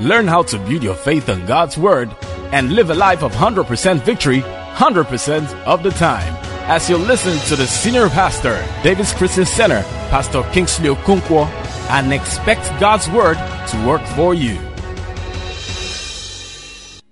[0.00, 2.14] Learn how to build your faith on God's Word
[2.52, 4.42] and live a life of 100% victory
[4.78, 6.32] 100% of the time.
[6.70, 11.46] As you listen to the Senior Pastor, David's Christian Center, Pastor Kingsley Okonkwo,
[11.90, 13.36] and expect God's Word
[13.70, 14.56] to work for you.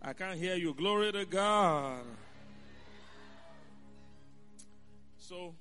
[0.01, 0.75] I can't hear you.
[0.75, 2.05] Glory to God.
[5.19, 5.57] So,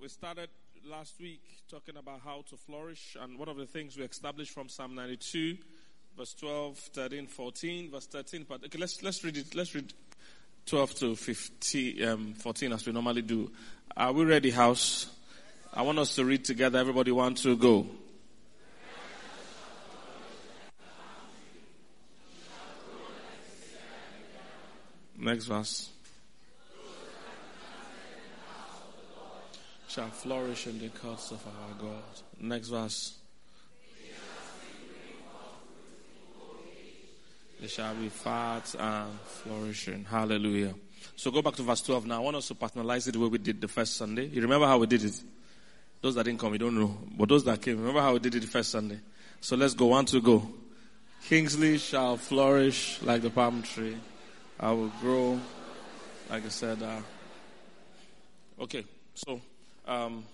[0.00, 0.48] we started
[0.88, 1.42] last week
[1.72, 5.56] talking about how to flourish, and one of the things we established from Psalm 92,
[6.18, 8.44] verse 12, 13, 14, verse 13.
[8.46, 9.54] But okay, let's let's read it.
[9.54, 9.90] Let's read
[10.66, 13.50] 12 to 15, um, 14 as we normally do.
[13.96, 15.06] Are we ready, house?
[15.72, 16.78] I want us to read together.
[16.78, 17.86] Everybody want to go.
[25.16, 25.91] Next verse.
[29.92, 32.02] Shall flourish in the courts of our God.
[32.40, 33.14] Next verse.
[37.60, 40.06] They shall be fat and flourishing.
[40.06, 40.74] Hallelujah.
[41.14, 42.16] So go back to verse 12 now.
[42.16, 44.28] I want us to personalize it the way we did the first Sunday.
[44.28, 45.22] You remember how we did it?
[46.00, 46.96] Those that didn't come, you don't know.
[47.14, 48.98] But those that came, remember how we did it the first Sunday?
[49.42, 49.88] So let's go.
[49.88, 50.48] One to go.
[51.28, 53.98] Kingsley shall flourish like the palm tree.
[54.58, 55.38] I will grow,
[56.30, 56.82] like I said.
[56.82, 57.02] Uh,
[58.58, 59.38] okay, so
[59.86, 60.24] um,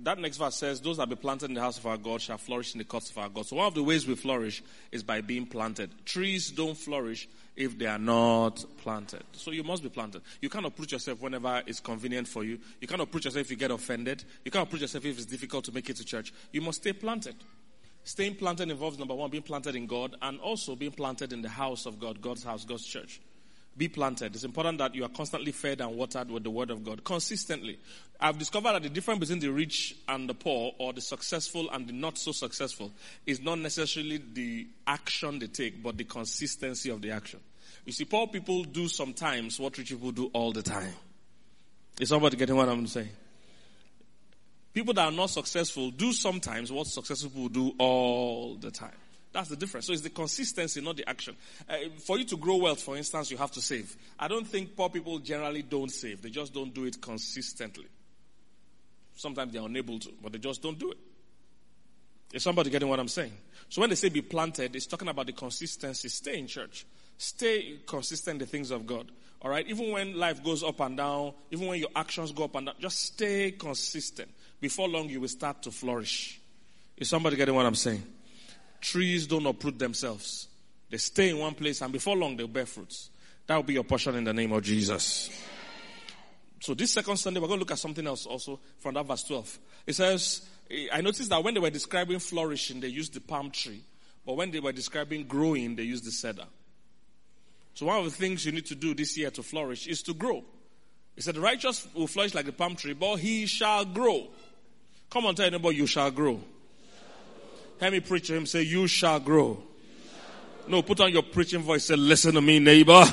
[0.00, 2.38] that next verse says, Those that be planted in the house of our God shall
[2.38, 3.46] flourish in the courts of our God.
[3.46, 5.90] So one of the ways we flourish is by being planted.
[6.04, 9.24] Trees don't flourish if they are not planted.
[9.32, 10.22] So you must be planted.
[10.40, 12.58] You cannot put yourself whenever it's convenient for you.
[12.80, 14.22] You cannot put yourself if you get offended.
[14.44, 16.32] You cannot put yourself if it's difficult to make it to church.
[16.52, 17.34] You must stay planted.
[18.04, 21.48] Staying planted involves number one, being planted in God and also being planted in the
[21.48, 23.20] house of God, God's house, God's church.
[23.78, 24.34] Be planted.
[24.34, 27.78] It's important that you are constantly fed and watered with the word of God consistently.
[28.20, 31.86] I've discovered that the difference between the rich and the poor, or the successful and
[31.86, 32.90] the not so successful,
[33.24, 37.38] is not necessarily the action they take, but the consistency of the action.
[37.86, 40.92] You see, poor people do sometimes what rich people do all the time.
[42.00, 43.10] Is somebody getting what I'm saying?
[44.74, 48.90] People that are not successful do sometimes what successful people do all the time.
[49.32, 49.86] That's the difference.
[49.86, 51.36] So it's the consistency, not the action.
[51.68, 53.94] Uh, for you to grow wealth, for instance, you have to save.
[54.18, 56.22] I don't think poor people generally don't save.
[56.22, 57.86] They just don't do it consistently.
[59.14, 60.98] Sometimes they're unable to, but they just don't do it.
[62.32, 63.32] Is somebody getting what I'm saying?
[63.68, 66.08] So when they say be planted, it's talking about the consistency.
[66.08, 66.86] Stay in church.
[67.16, 69.10] Stay consistent in the things of God.
[69.42, 69.66] All right?
[69.66, 72.74] Even when life goes up and down, even when your actions go up and down,
[72.80, 74.30] just stay consistent.
[74.60, 76.40] Before long, you will start to flourish.
[76.96, 78.02] Is somebody getting what I'm saying?
[78.80, 80.48] Trees don't uproot themselves.
[80.90, 83.10] They stay in one place and before long they'll bear fruits.
[83.46, 85.30] That will be your portion in the name of Jesus.
[86.60, 89.22] So this second Sunday, we're going to look at something else also from that verse
[89.24, 89.58] 12.
[89.86, 90.42] It says,
[90.92, 93.82] I noticed that when they were describing flourishing, they used the palm tree.
[94.26, 96.46] But when they were describing growing, they used the cedar.
[97.74, 100.14] So one of the things you need to do this year to flourish is to
[100.14, 100.44] grow.
[101.14, 104.28] He said, the righteous will flourish like the palm tree, but he shall grow.
[105.10, 106.40] Come on, tell anybody you shall grow.
[107.80, 109.62] Hear me preach to him, say, you shall grow.
[110.66, 113.04] No, put on your preaching voice, say, listen to me, neighbor.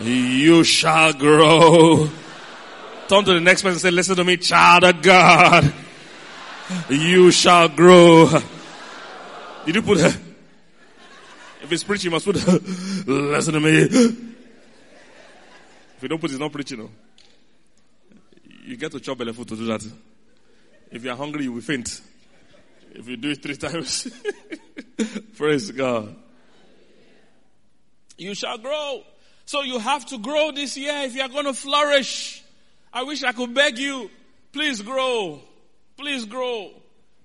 [0.00, 2.08] You shall grow.
[3.08, 5.72] Turn to the next person and say, listen to me, child of God.
[6.88, 8.30] You shall grow.
[9.66, 12.36] Did you put, if it's preaching, you must put,
[13.06, 13.70] listen to me.
[15.96, 16.78] If you don't put it, it's not preaching.
[16.78, 16.90] No.
[18.64, 19.84] You get to chop belly food to do that.
[20.90, 22.00] If you are hungry, you will faint.
[22.92, 24.08] If you do it three times,
[25.36, 26.16] praise God.
[28.16, 29.02] You shall grow.
[29.46, 32.42] So you have to grow this year if you are going to flourish.
[32.92, 34.10] I wish I could beg you,
[34.52, 35.40] please grow.
[35.96, 36.70] Please grow.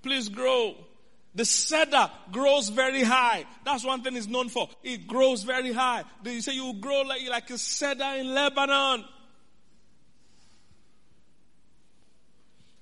[0.02, 0.74] Please grow.
[1.34, 3.44] The cedar grows very high.
[3.64, 4.68] That's one thing it's known for.
[4.84, 6.04] It grows very high.
[6.22, 9.04] They say you grow like, like a cedar in Lebanon.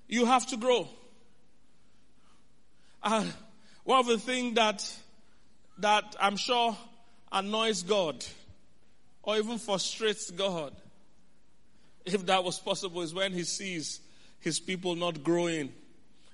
[0.07, 0.87] You have to grow.
[3.03, 3.25] Uh,
[3.85, 4.97] one of the things that,
[5.79, 6.77] that I'm sure
[7.33, 8.25] annoys God
[9.23, 10.73] or even frustrates God,
[12.05, 14.01] if that was possible, is when He sees
[14.41, 15.73] His people not growing.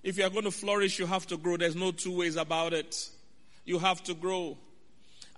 [0.02, 1.56] If you are going to flourish, you have to grow.
[1.56, 3.08] There's no two ways about it.
[3.64, 4.56] You have to grow.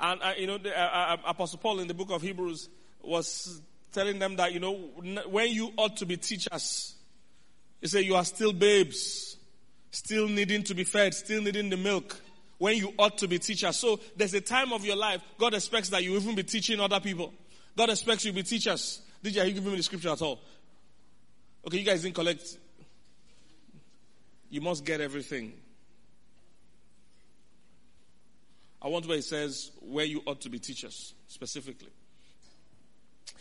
[0.01, 2.69] And, uh, you know, the, uh, uh, Apostle Paul in the book of Hebrews
[3.03, 3.61] was
[3.93, 4.75] telling them that, you know,
[5.27, 6.95] when you ought to be teachers,
[7.81, 9.30] he said, you are still babes,
[9.91, 12.21] still needing to be fed, still needing the milk
[12.59, 13.77] when you ought to be teachers.
[13.77, 17.01] So there's a time of your life, God expects that you even be teaching other
[17.01, 17.33] people.
[17.77, 19.01] God expects you to be teachers.
[19.23, 20.41] Did you, you give me the scripture at all?
[21.67, 22.59] Okay, you guys didn't collect.
[24.51, 25.53] You must get everything.
[28.83, 31.91] I want where it says where you ought to be teachers, specifically.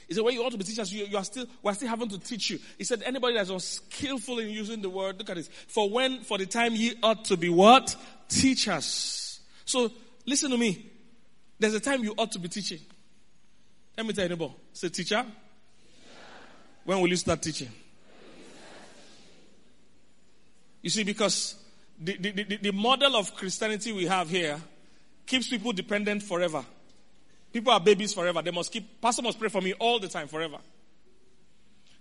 [0.09, 2.09] He said, where you ought to be teachers, you, you are still, we're still having
[2.09, 2.59] to teach you.
[2.79, 5.49] He said, anybody that's unskillful in using the word, look at this.
[5.67, 7.95] For when, for the time ye ought to be what?
[8.27, 9.39] Teachers.
[9.65, 9.91] So,
[10.25, 10.83] listen to me.
[11.59, 12.79] There's a time you ought to be teaching.
[13.95, 14.49] Let me tell you, neighbor.
[14.73, 15.17] Say, teacher.
[15.17, 15.25] teacher.
[16.85, 17.69] When will you start teaching?
[20.81, 21.53] You see, because
[21.99, 24.59] the, the, the, the model of Christianity we have here
[25.27, 26.65] keeps people dependent forever.
[27.51, 28.41] People are babies forever.
[28.41, 30.57] They must keep, pastor must pray for me all the time, forever.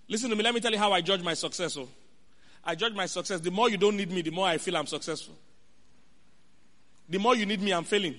[0.08, 0.42] Listen to me.
[0.42, 1.76] Let me tell you how I judge my success.
[1.76, 1.88] Oh.
[2.64, 3.40] I judge my success.
[3.40, 5.34] The more you don't need me, the more I feel I'm successful.
[7.08, 8.16] The more you need me, I'm failing.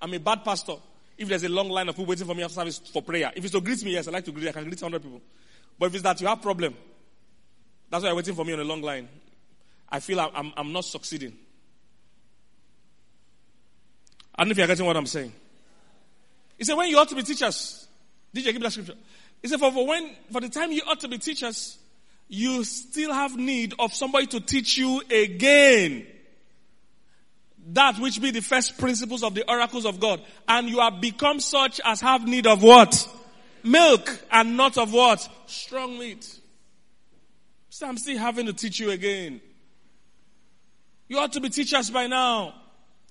[0.00, 0.74] I'm a bad pastor.
[1.16, 3.32] If there's a long line of people waiting for me after service for prayer.
[3.34, 4.48] If it's to greet me, yes, I like to greet.
[4.48, 5.20] I can greet 100 people.
[5.78, 6.74] But if it's that you have problem,
[7.90, 9.08] that's why you're waiting for me on a long line.
[9.88, 11.36] I feel I'm, I'm, I'm not succeeding.
[14.34, 15.32] I don't know if you're getting what I'm saying.
[16.58, 17.86] He said, when you ought to be teachers.
[18.34, 18.94] Did you give that scripture?
[19.40, 21.78] He said, for, for when, for the time you ought to be teachers,
[22.28, 26.06] you still have need of somebody to teach you again.
[27.72, 30.20] That which be the first principles of the oracles of God.
[30.46, 33.08] And you have become such as have need of what?
[33.62, 35.26] Milk and not of what?
[35.46, 36.38] Strong meat.
[37.68, 39.40] So I'm still having to teach you again.
[41.08, 42.54] You ought to be teachers by now.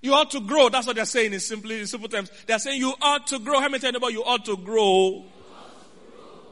[0.01, 0.69] You ought to grow.
[0.69, 2.31] That's what they're saying in simply in simple terms.
[2.45, 3.59] They're saying you ought to grow.
[3.59, 5.25] How many you about you ought to grow?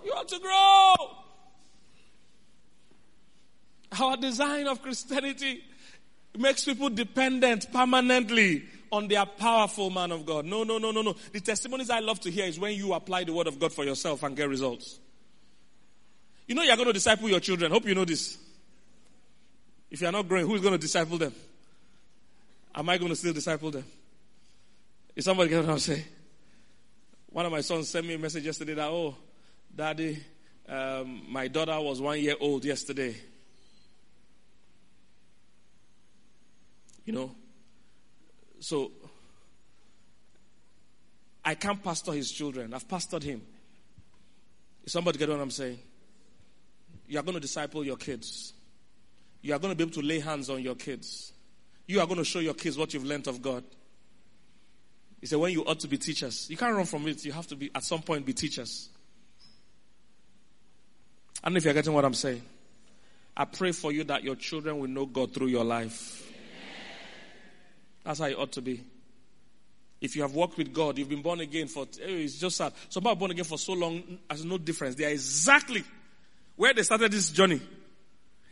[0.04, 0.96] You ought to grow.
[4.00, 5.64] Our design of Christianity
[6.38, 10.46] makes people dependent permanently on their powerful man of God.
[10.46, 11.16] No, no, no, no, no.
[11.32, 13.84] The testimonies I love to hear is when you apply the word of God for
[13.84, 15.00] yourself and get results.
[16.48, 17.72] You know you're going to disciple your children.
[17.72, 18.38] Hope you know this.
[19.90, 21.34] If you are not growing, who is going to disciple them?
[22.76, 23.86] Am I going to still disciple them?
[25.16, 26.04] Is somebody get what I'm saying?
[27.28, 29.16] One of my sons sent me a message yesterday that, oh,
[29.74, 30.22] daddy,
[30.68, 33.16] um, my daughter was one year old yesterday.
[37.06, 37.36] You know?
[38.60, 38.92] So,
[41.46, 42.74] I can't pastor his children.
[42.74, 43.42] I've pastored him.
[44.84, 45.80] Is somebody get what I'm saying?
[47.08, 48.54] You are going to disciple your kids.
[49.42, 51.32] You are going to be able to lay hands on your kids.
[51.88, 53.64] You are going to show your kids what you've learned of God.
[55.22, 57.24] He said, when you ought to be teachers, you can't run from it.
[57.26, 58.90] You have to be, at some point, be teachers.
[61.44, 62.42] I don't know if you're getting what I'm saying.
[63.38, 66.32] I pray for you that your children will know God through your life.
[68.04, 68.84] That's how it ought to be.
[70.00, 72.74] If you have walked with God, you've been born again for, eh, it's just sad.
[72.90, 74.96] Some people are born again for so long, there's no difference.
[74.96, 75.84] They are exactly
[76.56, 77.62] where they started this journey.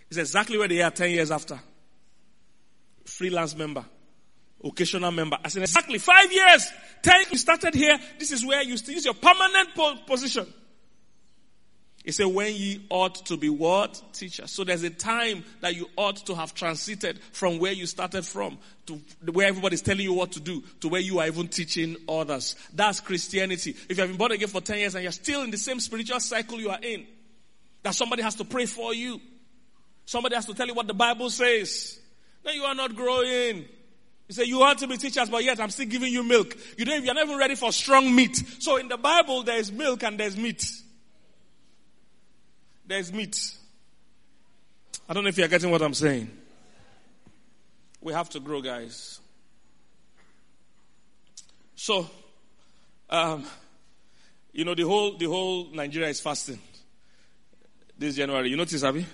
[0.10, 1.60] It's exactly where they are 10 years after.
[3.06, 3.86] Freelance member,
[4.64, 5.38] occasional member.
[5.44, 6.70] I said, exactly five years.
[7.02, 7.98] 10 you started here.
[8.18, 9.70] This is where you use your permanent
[10.08, 10.52] position.
[12.04, 14.02] He said, when ye ought to be what?
[14.12, 14.46] Teacher.
[14.48, 18.58] So there's a time that you ought to have transited from where you started from
[18.88, 19.00] to
[19.32, 22.58] where everybody's telling you what to do to where you are even teaching others.
[22.74, 23.72] That's Christianity.
[23.88, 25.80] If you have been born again for 10 years and you're still in the same
[25.80, 27.08] spiritual cycle you are in,
[27.84, 29.22] that somebody has to pray for you.
[30.06, 32.00] Somebody has to tell you what the Bible says.
[32.44, 33.66] Then you are not growing.
[34.28, 36.56] You say you want to be teachers, but yet I'm still giving you milk.
[36.78, 38.36] You don't, you're not even ready for strong meat.
[38.60, 40.66] So in the Bible, there is milk and there's meat.
[42.86, 43.38] There's meat.
[45.08, 46.30] I don't know if you're getting what I'm saying.
[48.02, 49.20] We have to grow, guys.
[51.76, 52.10] So,
[53.10, 53.46] um,
[54.52, 56.60] you know, the whole, the whole Nigeria is fasting
[57.98, 58.50] this January.
[58.50, 59.06] You notice, Abby?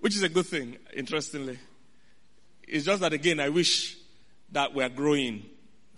[0.00, 1.58] Which is a good thing, interestingly.
[2.66, 3.96] It's just that again, I wish
[4.52, 5.44] that we're growing.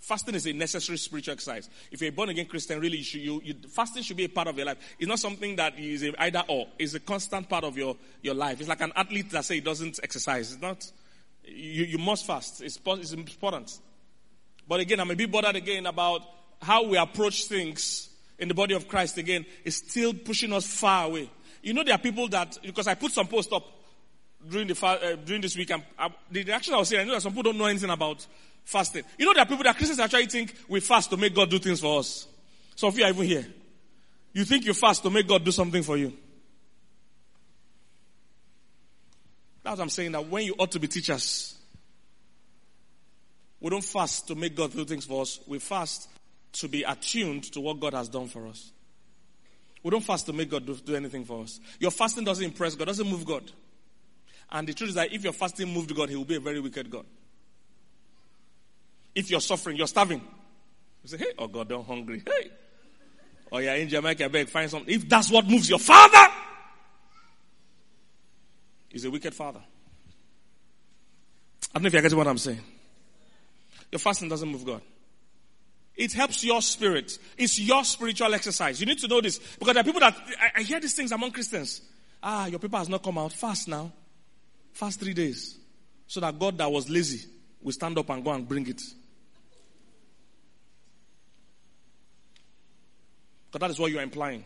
[0.00, 1.70] Fasting is a necessary spiritual exercise.
[1.90, 4.28] If you're a born again Christian, really, you should, you, you, fasting should be a
[4.28, 4.78] part of your life.
[4.98, 6.66] It's not something that is either or.
[6.78, 8.58] It's a constant part of your, your life.
[8.58, 10.52] It's like an athlete that say he doesn't exercise.
[10.52, 10.90] It's not,
[11.44, 12.60] you, you must fast.
[12.62, 13.78] It's, it's important.
[14.66, 16.22] But again, I'm a bit bothered again about
[16.60, 19.46] how we approach things in the body of Christ again.
[19.64, 21.30] Is still pushing us far away.
[21.62, 23.64] You know, there are people that, because I put some post up
[24.48, 27.14] during the uh, during this week, and uh, the reaction I was saying, I know
[27.14, 28.26] that some people don't know anything about
[28.64, 29.04] fasting.
[29.18, 31.58] You know, there are people that Christians actually think we fast to make God do
[31.58, 32.26] things for us.
[32.76, 33.46] Some of you are even here.
[34.32, 36.12] You think you fast to make God do something for you.
[39.62, 40.12] That's what I'm saying.
[40.12, 41.54] That when you ought to be teachers,
[43.60, 45.38] we don't fast to make God do things for us.
[45.46, 46.08] We fast
[46.54, 48.72] to be attuned to what God has done for us.
[49.82, 51.60] We don't fast to make God do, do anything for us.
[51.78, 53.50] Your fasting doesn't impress God, doesn't move God.
[54.52, 56.60] And the truth is that if your fasting moved God, he will be a very
[56.60, 57.06] wicked God.
[59.14, 60.20] If you're suffering, you're starving.
[61.02, 62.22] You say, hey, oh God, I'm hungry.
[62.24, 62.50] Hey.
[63.50, 64.94] Or you're in Jamaica, beg, find something.
[64.94, 66.32] If that's what moves your father,
[68.90, 69.60] he's a wicked father.
[71.74, 72.60] I don't know if you're getting what I'm saying.
[73.90, 74.82] Your fasting doesn't move God.
[75.96, 77.18] It helps your spirit.
[77.38, 78.80] It's your spiritual exercise.
[78.80, 79.38] You need to know this.
[79.38, 81.80] Because there are people that, I, I hear these things among Christians.
[82.22, 83.32] Ah, your paper has not come out.
[83.32, 83.92] Fast now.
[84.72, 85.58] Fast three days.
[86.06, 87.28] So that God that was lazy
[87.60, 88.82] will stand up and go and bring it.
[93.50, 94.44] Because that is what you are implying.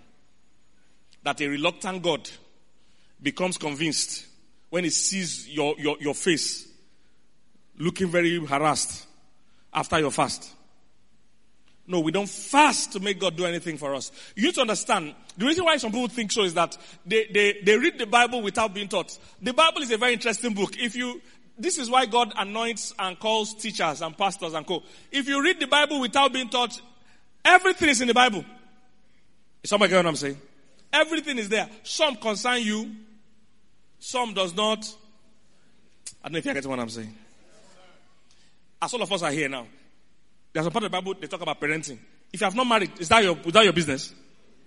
[1.22, 2.28] That a reluctant God
[3.22, 4.26] becomes convinced
[4.68, 6.68] when he sees your, your, your face
[7.78, 9.06] looking very harassed
[9.72, 10.50] after your fast.
[11.88, 14.10] No, we don't fast to make God do anything for us.
[14.34, 17.60] You need to understand, the reason why some people think so is that they, they,
[17.64, 19.16] they read the Bible without being taught.
[19.40, 20.76] The Bible is a very interesting book.
[20.78, 21.22] If you,
[21.56, 24.82] this is why God anoints and calls teachers and pastors and co.
[25.12, 26.80] If you read the Bible without being taught,
[27.44, 28.44] everything is in the Bible.
[29.62, 30.40] Is somebody get what I'm saying?
[30.92, 31.68] Everything is there.
[31.84, 32.90] Some concern you,
[34.00, 34.92] some does not.
[36.22, 37.14] I don't know if you're getting what I'm saying.
[38.82, 39.66] As all of us are here now,
[40.56, 41.98] there's a part of the Bible they talk about parenting.
[42.32, 44.10] If you have not married, is that your, is that your business?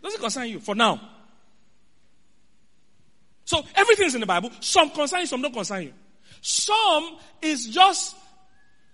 [0.03, 1.01] Doesn't concern you for now.
[3.43, 4.51] So everything is in the Bible.
[4.59, 5.93] Some concern you, some don't concern you.
[6.41, 8.15] Some is just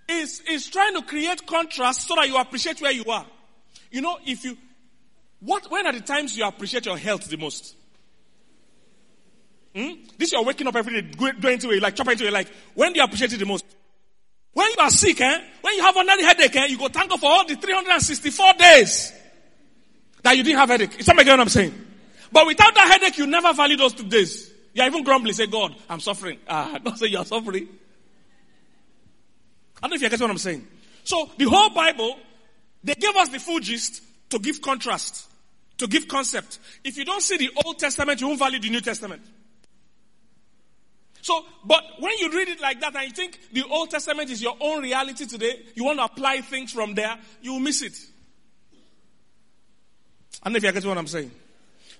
[0.07, 3.25] is is trying to create contrast so that you appreciate where you are.
[3.91, 4.57] You know, if you
[5.41, 7.75] what when are the times you appreciate your health the most?
[9.75, 9.95] Hmm?
[10.17, 12.93] This you're waking up every day, going to it, like chopping into it, like when
[12.93, 13.65] do you appreciate it the most?
[14.55, 15.41] When you are sick, eh?
[15.59, 16.65] When you have another headache, eh?
[16.67, 19.11] You go thank God for all the 364 days
[20.23, 20.97] that you didn't have headache.
[20.97, 21.73] Is somebody get what I'm saying?
[22.31, 24.49] But without that headache, you never value those two days.
[24.73, 26.39] You're even grumbling, say, God, I'm suffering.
[26.47, 27.67] Ah, don't say you're suffering.
[29.75, 30.65] I don't know if you get what I'm saying.
[31.03, 32.17] So the whole Bible,
[32.81, 35.29] they gave us the full gist to give contrast,
[35.79, 36.59] to give concept.
[36.81, 39.21] If you don't see the Old Testament, you won't value the New Testament.
[41.25, 44.43] So, but when you read it like that and you think the Old Testament is
[44.43, 47.97] your own reality today, you want to apply things from there, you will miss it.
[50.43, 51.31] I don't know if you're getting what I'm saying.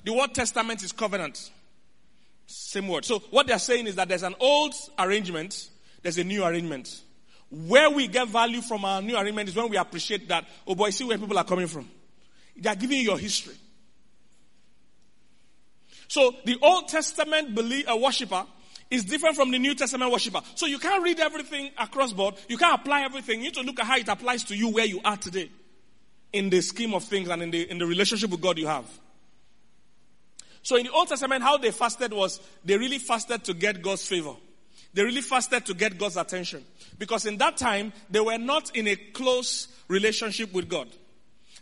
[0.03, 1.49] The word testament is covenant.
[2.45, 3.03] Same word.
[3.03, 5.71] So what they're saying is that there's an old arrangement,
[6.03, 7.01] there's a new arrangement.
[7.49, 10.91] Where we get value from our new arrangement is when we appreciate that, oh boy,
[10.91, 11.89] see where people are coming from.
[12.55, 13.55] They are giving you your history.
[16.09, 18.45] So the Old Testament believer, uh, worshiper
[18.95, 20.41] is different from the New Testament worshiper.
[20.55, 22.35] So you can't read everything across board.
[22.47, 23.39] You can't apply everything.
[23.39, 25.49] You need to look at how it applies to you where you are today
[26.33, 28.85] in the scheme of things and in the, in the relationship with God you have.
[30.63, 34.07] So in the Old Testament, how they fasted was they really fasted to get God's
[34.07, 34.33] favor.
[34.93, 36.63] They really fasted to get God's attention.
[36.97, 40.87] Because in that time, they were not in a close relationship with God.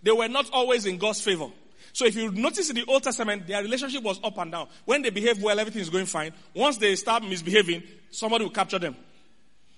[0.03, 1.47] They were not always in God's favor.
[1.93, 4.67] So if you notice in the Old Testament, their relationship was up and down.
[4.83, 6.33] When they behave well, everything is going fine.
[6.53, 8.95] Once they start misbehaving, somebody will capture them.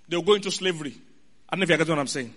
[0.08, 0.96] They'll go into slavery.
[1.50, 2.34] I don't know if you get what I'm saying.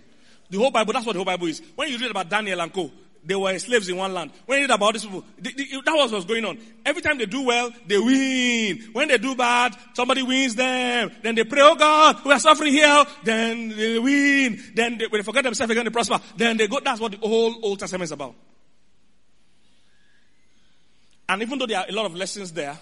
[0.51, 1.63] The whole Bible, that's what the whole Bible is.
[1.77, 2.91] When you read about Daniel and Co.,
[3.25, 4.33] they were slaves in one land.
[4.47, 6.59] When you read about these people, that was what's going on.
[6.85, 8.91] Every time they do well, they win.
[8.93, 11.13] When they do bad, somebody wins them.
[11.23, 13.05] Then they pray, oh God, we are suffering here.
[13.23, 14.61] Then they win.
[14.75, 16.19] Then they, when they forget themselves again, they prosper.
[16.37, 18.35] Then they go, that's what the whole Old Testament is about.
[21.29, 22.79] And even though there are a lot of lessons there,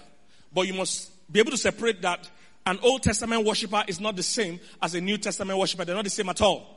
[0.53, 2.29] but you must be able to separate that
[2.65, 5.85] an Old Testament worshiper is not the same as a New Testament worshiper.
[5.85, 6.75] They're not the same at all.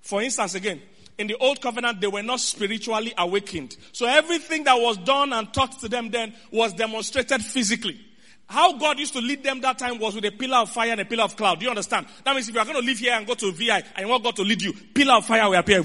[0.00, 0.80] For instance, again,
[1.18, 3.76] in the Old Covenant, they were not spiritually awakened.
[3.92, 8.00] So everything that was done and taught to them then was demonstrated physically.
[8.46, 11.00] How God used to lead them that time was with a pillar of fire and
[11.00, 11.60] a pillar of cloud.
[11.60, 12.06] Do you understand?
[12.24, 14.08] That means if you are going to live here and go to VI and you
[14.08, 15.82] want God to lead you, pillar of fire will appear.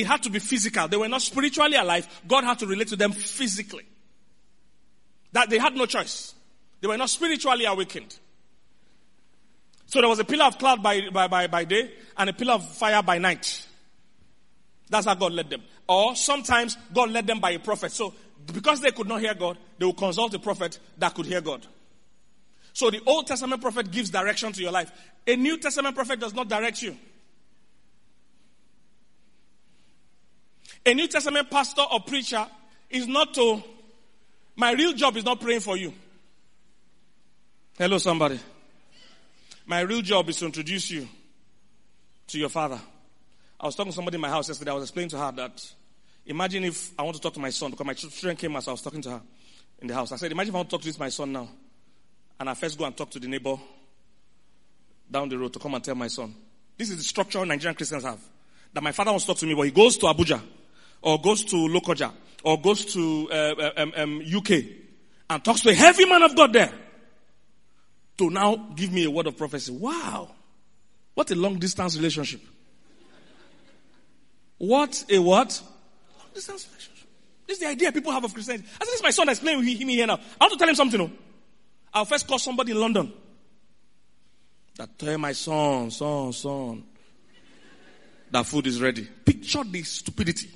[0.00, 0.88] It had to be physical.
[0.88, 2.08] They were not spiritually alive.
[2.26, 3.84] God had to relate to them physically.
[5.32, 6.34] That they had no choice.
[6.80, 8.18] They were not spiritually awakened.
[9.84, 12.54] So there was a pillar of cloud by, by, by, by day and a pillar
[12.54, 13.66] of fire by night.
[14.88, 15.62] That's how God led them.
[15.86, 17.92] Or sometimes God led them by a prophet.
[17.92, 18.14] So
[18.54, 21.66] because they could not hear God, they would consult a prophet that could hear God.
[22.72, 24.90] So the Old Testament prophet gives direction to your life.
[25.26, 26.96] A New Testament prophet does not direct you.
[30.86, 32.46] A New Testament pastor or preacher
[32.88, 33.62] is not to,
[34.56, 35.92] my real job is not praying for you.
[37.78, 38.38] Hello, somebody.
[39.66, 41.08] My real job is to introduce you
[42.28, 42.80] to your father.
[43.58, 44.70] I was talking to somebody in my house yesterday.
[44.70, 45.72] I was explaining to her that
[46.26, 48.72] imagine if I want to talk to my son because my children came as I
[48.72, 49.22] was talking to her
[49.80, 50.12] in the house.
[50.12, 51.48] I said, imagine if I want to talk to this my son now.
[52.38, 53.56] And I first go and talk to the neighbor
[55.10, 56.34] down the road to come and tell my son.
[56.78, 58.20] This is the structure Nigerian Christians have.
[58.72, 60.40] That my father wants to talk to me, but he goes to Abuja,
[61.02, 64.50] or goes to Lokoja, or goes to uh, um, um, UK,
[65.30, 66.72] and talks to a heavy man of God there
[68.20, 69.72] to now give me a word of prophecy.
[69.72, 70.30] Wow.
[71.14, 72.42] What a long distance relationship.
[74.58, 75.62] What a what?
[76.18, 77.08] Long distance relationship.
[77.46, 78.68] This is the idea people have of Christianity.
[78.68, 80.20] I said, this is my son that's playing with me here now.
[80.38, 81.00] I want to tell him something.
[81.00, 81.10] No?
[81.94, 83.10] I'll first call somebody in London.
[84.76, 86.84] That tell my son, son, son,
[88.30, 89.08] that food is ready.
[89.24, 90.50] Picture the stupidity.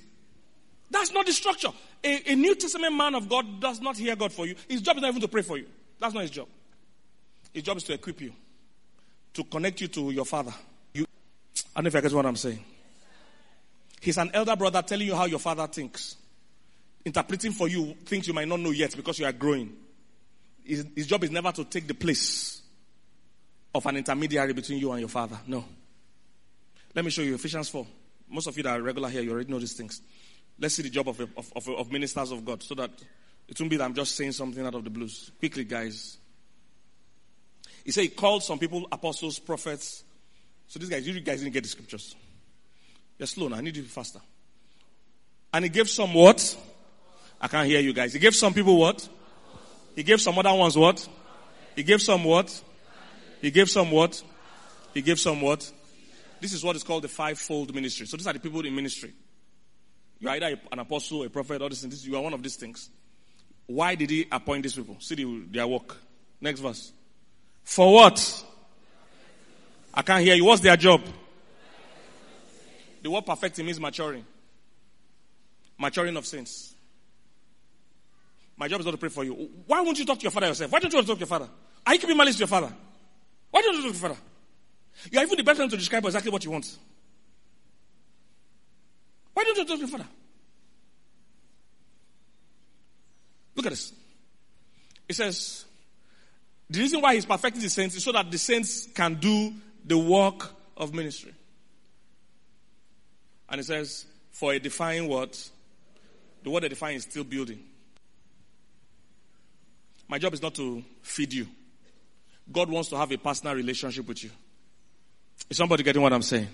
[0.94, 1.70] That's not the structure.
[2.04, 4.54] A, a, New Testament man of God does not hear God for you.
[4.68, 5.66] His job is not even to pray for you.
[5.98, 6.46] That's not his job.
[7.52, 8.32] His job is to equip you,
[9.32, 10.54] to connect you to your father.
[10.92, 11.04] You,
[11.74, 12.64] I don't know if I get what I'm saying.
[14.00, 16.14] He's an elder brother telling you how your father thinks,
[17.04, 19.74] interpreting for you things you might not know yet because you are growing.
[20.62, 22.62] His, his job is never to take the place
[23.74, 25.40] of an intermediary between you and your father.
[25.48, 25.64] No.
[26.94, 27.84] Let me show you Ephesians 4.
[28.28, 30.00] Most of you that are regular here, you already know these things.
[30.58, 32.90] Let's see the job of, of, of, of ministers of God so that
[33.48, 35.30] it won't be that I'm just saying something out of the blues.
[35.38, 36.18] Quickly, guys.
[37.84, 40.04] He said he called some people apostles, prophets.
[40.68, 42.16] So these guys, you guys didn't get the scriptures.
[43.18, 43.56] You're slow now.
[43.56, 44.20] I need you to be faster.
[45.52, 46.56] And he gave some what?
[47.40, 48.12] I can't hear you guys.
[48.12, 49.06] He gave some people what?
[49.94, 51.06] He gave some other ones what?
[51.76, 52.62] He gave some what?
[53.40, 54.22] He gave some what?
[54.94, 55.70] He gave some what?
[56.40, 58.06] This is what is called the fivefold ministry.
[58.06, 59.12] So these are the people in ministry.
[60.20, 62.06] You're either an apostle, a prophet, this and this.
[62.06, 62.90] You are one of these things.
[63.66, 64.96] Why did he appoint these people?
[65.00, 65.14] See
[65.50, 65.96] their work.
[66.40, 66.92] Next verse.
[67.62, 68.44] For what?
[69.92, 70.44] I can't hear you.
[70.44, 71.02] What's their job?
[73.02, 74.24] The word perfecting means maturing.
[75.78, 76.74] Maturing of saints.
[78.56, 79.50] My job is not to pray for you.
[79.66, 80.70] Why won't you talk to your father yourself?
[80.70, 81.48] Why don't you want to talk to your father?
[81.86, 82.72] Are you keeping malice to your father?
[83.50, 84.20] Why don't you talk to your father?
[85.10, 86.78] You are even the best person to describe exactly what you want.
[89.34, 90.06] Why don't you talk to your father?
[93.56, 93.92] Look at this.
[95.08, 95.64] It says,
[96.70, 99.52] the reason why he's perfecting the saints is so that the saints can do
[99.84, 101.34] the work of ministry.
[103.48, 105.36] And it says, for a defining word,
[106.42, 107.62] the word they define is still building.
[110.08, 111.46] My job is not to feed you.
[112.50, 114.30] God wants to have a personal relationship with you.
[115.48, 116.48] Is somebody getting what I'm saying?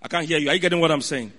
[0.00, 0.48] I can't hear you.
[0.48, 1.32] Are you getting what I'm saying?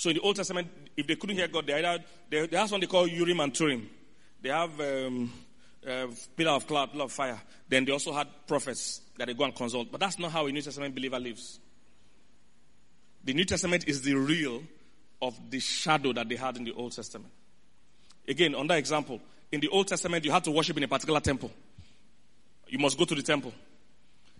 [0.00, 2.72] So in the Old Testament, if they couldn't hear God, they either they, they have
[2.72, 3.86] what they call Urim and Thummim.
[4.40, 5.30] They have um,
[5.86, 7.38] uh, pillar of cloud, pillar of fire.
[7.68, 9.92] Then they also had prophets that they go and consult.
[9.92, 11.60] But that's not how a New Testament believer lives.
[13.24, 14.62] The New Testament is the real
[15.20, 17.30] of the shadow that they had in the Old Testament.
[18.26, 19.20] Again, on that example,
[19.52, 21.50] in the Old Testament, you had to worship in a particular temple.
[22.68, 23.52] You must go to the temple.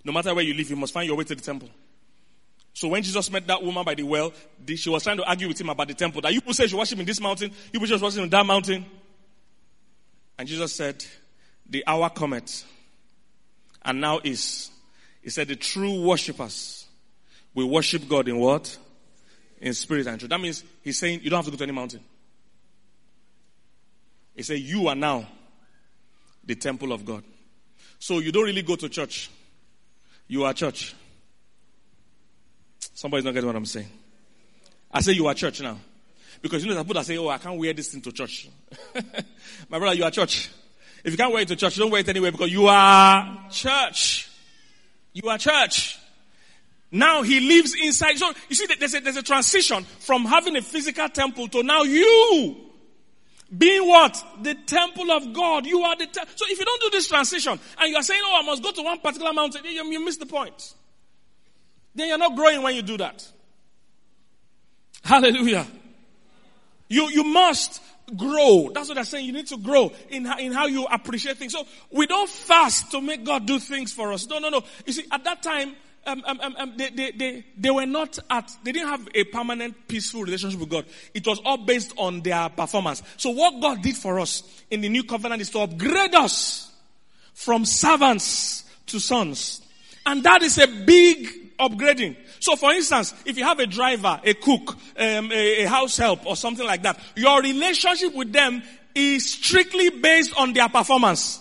[0.04, 1.68] No matter where you live, you must find your way to the temple.
[2.72, 4.32] So when Jesus met that woman by the well,
[4.74, 6.20] she was trying to argue with him about the temple.
[6.22, 8.46] That you people say you worship in this mountain, you people just worship in that
[8.46, 8.86] mountain.
[10.38, 11.04] And Jesus said,
[11.68, 12.64] the hour cometh,
[13.82, 14.70] and now is.
[15.22, 16.86] He said, the true worshippers
[17.54, 18.76] will worship God in what?
[19.60, 20.30] In spirit and truth.
[20.30, 22.00] That means he's saying you don't have to go to any mountain.
[24.34, 25.26] He said, you are now
[26.44, 27.22] the temple of God.
[27.98, 29.30] So you don't really go to church.
[30.26, 30.94] You are church.
[33.00, 33.88] Somebody's not getting what I'm saying.
[34.92, 35.78] I say you are church now.
[36.42, 38.46] Because you know, people that say, oh, I can't wear this thing to church.
[39.70, 40.50] My brother, you are church.
[41.02, 44.28] If you can't wear it to church, don't wear it anywhere because you are church.
[45.14, 45.98] You are church.
[46.92, 48.18] Now he lives inside.
[48.18, 51.84] So you see, there's a, there's a transition from having a physical temple to now
[51.84, 52.54] you
[53.56, 54.22] being what?
[54.42, 55.64] The temple of God.
[55.64, 58.20] You are the te- So if you don't do this transition and you are saying,
[58.22, 60.74] oh, I must go to one particular mountain, you, you miss the point.
[62.00, 63.26] Then you're not growing when you do that.
[65.04, 65.66] Hallelujah.
[66.88, 67.82] You, you must
[68.16, 68.70] grow.
[68.72, 69.26] That's what I'm saying.
[69.26, 71.52] You need to grow in, in how you appreciate things.
[71.52, 74.26] So we don't fast to make God do things for us.
[74.26, 74.62] No, no, no.
[74.86, 78.18] You see, at that time, um, um, um, um, they, they, they, they were not
[78.30, 80.86] at, they didn't have a permanent peaceful relationship with God.
[81.12, 83.02] It was all based on their performance.
[83.18, 86.72] So what God did for us in the new covenant is to upgrade us
[87.34, 89.60] from servants to sons.
[90.06, 92.16] And that is a big upgrading.
[92.40, 96.26] So for instance, if you have a driver, a cook, um, a, a house help
[96.26, 98.62] or something like that, your relationship with them
[98.94, 101.38] is strictly based on their performance.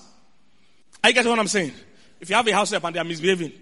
[1.03, 1.71] Are you getting what I'm saying?
[2.19, 3.53] If you have a house help and they are misbehaving,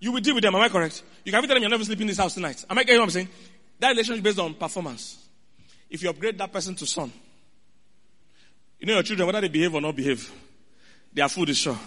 [0.00, 0.54] you will deal with them.
[0.54, 1.02] Am I correct?
[1.24, 2.64] You can tell them you're never sleeping in this house tonight.
[2.68, 3.28] Am I getting what I'm saying?
[3.78, 5.24] That relationship is based on performance.
[5.88, 7.12] If you upgrade that person to son,
[8.80, 10.30] you know your children, whether they behave or not behave,
[11.12, 11.78] their food is sure.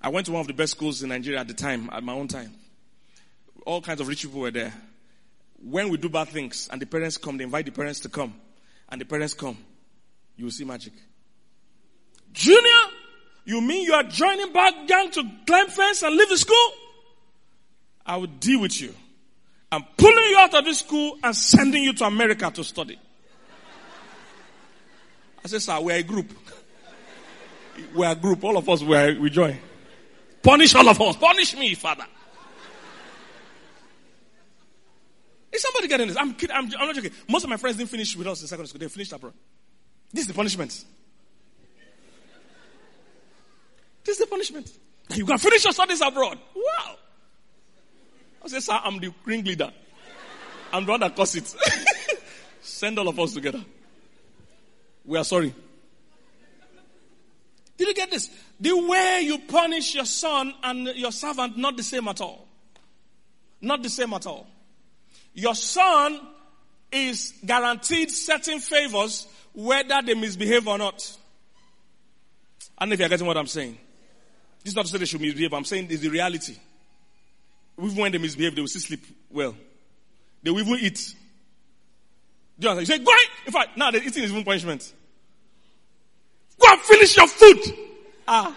[0.00, 2.12] I went to one of the best schools in Nigeria at the time, at my
[2.12, 2.52] own time.
[3.64, 4.72] All kinds of rich people were there.
[5.64, 8.34] When we do bad things and the parents come, they invite the parents to come.
[8.88, 9.56] And the parents come,
[10.36, 10.92] you will see magic.
[12.32, 12.90] Junior,
[13.44, 16.72] you mean you are joining back gang to climb fence and leave the school?
[18.04, 18.94] I will deal with you.
[19.70, 22.98] I'm pulling you out of this school and sending you to America to study.
[25.44, 26.30] I said, sir, we're a group.
[27.94, 28.44] We're a group.
[28.44, 29.58] All of us, we're, we join.
[30.42, 31.16] Punish all of us.
[31.16, 32.04] Punish me, Father.
[35.52, 36.16] Is somebody getting this?
[36.16, 36.56] I'm kidding.
[36.56, 37.12] I'm, I'm not joking.
[37.28, 38.78] Most of my friends didn't finish with us in secondary school.
[38.80, 39.34] They finished abroad.
[40.12, 40.84] This is the punishment.
[44.04, 44.72] This is the punishment.
[45.14, 46.38] You can finish your studies abroad.
[46.56, 46.96] Wow.
[48.44, 49.70] I said, sir, I'm the ringleader.
[50.72, 51.46] I'm the one that caused it.
[52.62, 53.62] Send all of us together.
[55.04, 55.54] We are sorry.
[57.76, 58.30] Did you get this?
[58.58, 62.48] The way you punish your son and your servant, not the same at all.
[63.60, 64.46] Not the same at all.
[65.34, 66.20] Your son
[66.90, 71.16] is guaranteed certain favors whether they misbehave or not.
[72.76, 73.78] I don't know if you're getting what I'm saying.
[74.62, 75.52] This is not to say they should misbehave.
[75.52, 76.56] I'm saying it's the reality.
[77.82, 79.54] Even when they misbehave, they will still sleep well.
[80.42, 81.14] They will even eat.
[82.58, 83.00] Do you understand?
[83.00, 83.28] You say, go ahead.
[83.46, 84.92] In fact, now the eating is even punishment.
[86.58, 87.58] Go and finish your food.
[88.28, 88.54] Ah.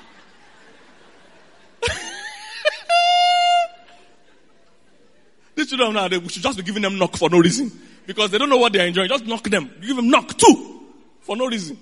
[5.65, 7.71] These children now, they should just be giving them knock for no reason.
[8.05, 9.09] Because they don't know what they're enjoying.
[9.09, 9.71] Just knock them.
[9.81, 10.81] Give them knock too.
[11.21, 11.79] For no reason.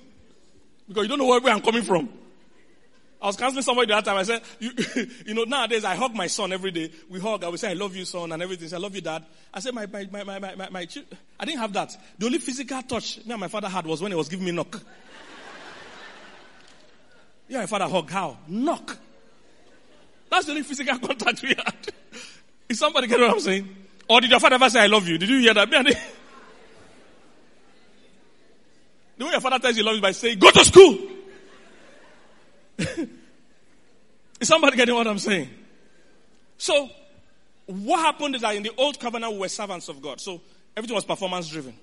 [0.87, 2.07] Because you don't know where, I'm coming from.
[3.21, 4.17] I was counseling somebody the other time.
[4.17, 4.71] I said, you,
[5.25, 6.91] you, know, nowadays I hug my son every day.
[7.09, 7.43] We hug.
[7.43, 8.69] I would say, I love you, son, and everything.
[8.69, 9.25] Say, I love you, dad.
[9.53, 10.87] I said, my, my, my, my, my, my, my
[11.39, 11.97] I didn't have that.
[12.17, 14.53] The only physical touch me and my father had was when he was giving me
[14.53, 14.81] knock.
[17.49, 18.09] yeah, my father hug.
[18.09, 18.37] How?
[18.47, 18.97] Knock.
[20.29, 21.93] That's the only physical contact we had.
[22.69, 23.75] Is somebody get what I'm saying?
[24.07, 25.17] Or did your father ever say, I love you?
[25.17, 25.69] Did you hear that?
[29.17, 30.97] the way your father tells you love you by saying, go to school.
[34.39, 35.49] Is somebody getting what I'm saying?
[36.57, 36.89] So,
[37.65, 40.19] what happened is that in the old covenant we were servants of God.
[40.19, 40.41] So,
[40.75, 41.75] everything was performance driven.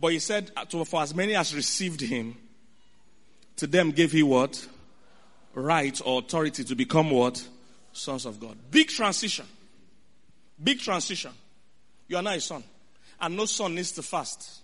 [0.00, 2.36] But he said, uh, for as many as received him,
[3.56, 4.66] to them gave he what?
[5.54, 7.46] Right or authority to become what?
[7.92, 8.56] Sons of God.
[8.70, 9.44] Big transition.
[10.62, 11.32] Big transition.
[12.08, 12.64] You are now a son.
[13.20, 14.62] And no son needs to fast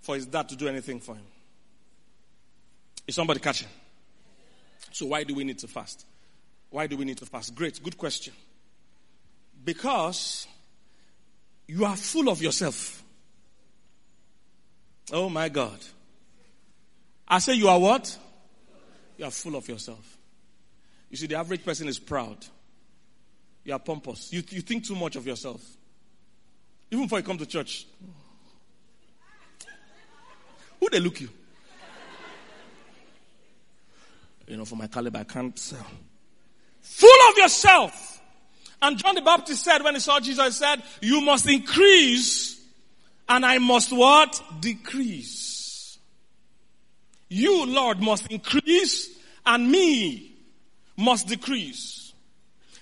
[0.00, 1.24] for his dad to do anything for him.
[3.06, 3.68] Is somebody catching?
[4.92, 6.06] So why do we need to fast?
[6.70, 7.54] Why do we need to fast?
[7.54, 8.34] Great, good question.
[9.64, 10.46] Because
[11.66, 13.02] you are full of yourself.
[15.12, 15.78] Oh my God.
[17.28, 18.16] I say you are what?
[19.18, 20.18] You are full of yourself.
[21.10, 22.38] You see, the average person is proud.
[23.64, 24.32] You are pompous.
[24.32, 25.60] You, you think too much of yourself.
[26.90, 27.86] Even before you come to church.
[30.80, 31.28] Who they look you?
[34.48, 35.86] You know, for my caliber, I can't sell.
[36.80, 38.20] Full of yourself.
[38.82, 42.60] And John the Baptist said when he saw Jesus, he said, you must increase
[43.28, 44.42] and I must what?
[44.60, 45.98] Decrease.
[47.28, 49.08] You, Lord, must increase
[49.46, 50.34] and me
[50.96, 52.01] must decrease.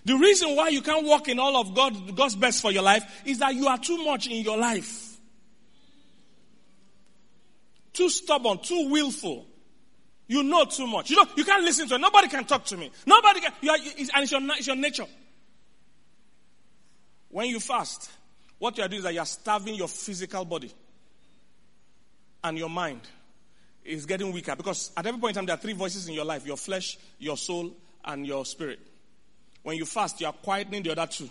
[0.05, 3.23] The reason why you can't walk in all of God, God's best for your life
[3.25, 5.19] is that you are too much in your life.
[7.93, 9.47] Too stubborn, too willful.
[10.27, 11.11] You know too much.
[11.11, 12.01] You know, you can't listen to it.
[12.01, 12.91] Nobody can talk to me.
[13.05, 15.07] Nobody can, you are, it's, and it's your, it's your nature.
[17.29, 18.11] When you fast,
[18.59, 20.73] what you are doing is that you are starving your physical body
[22.43, 23.01] and your mind
[23.85, 26.25] is getting weaker because at every point in time there are three voices in your
[26.25, 27.73] life your flesh, your soul,
[28.05, 28.79] and your spirit.
[29.63, 31.29] When you fast, you are quietening the other two.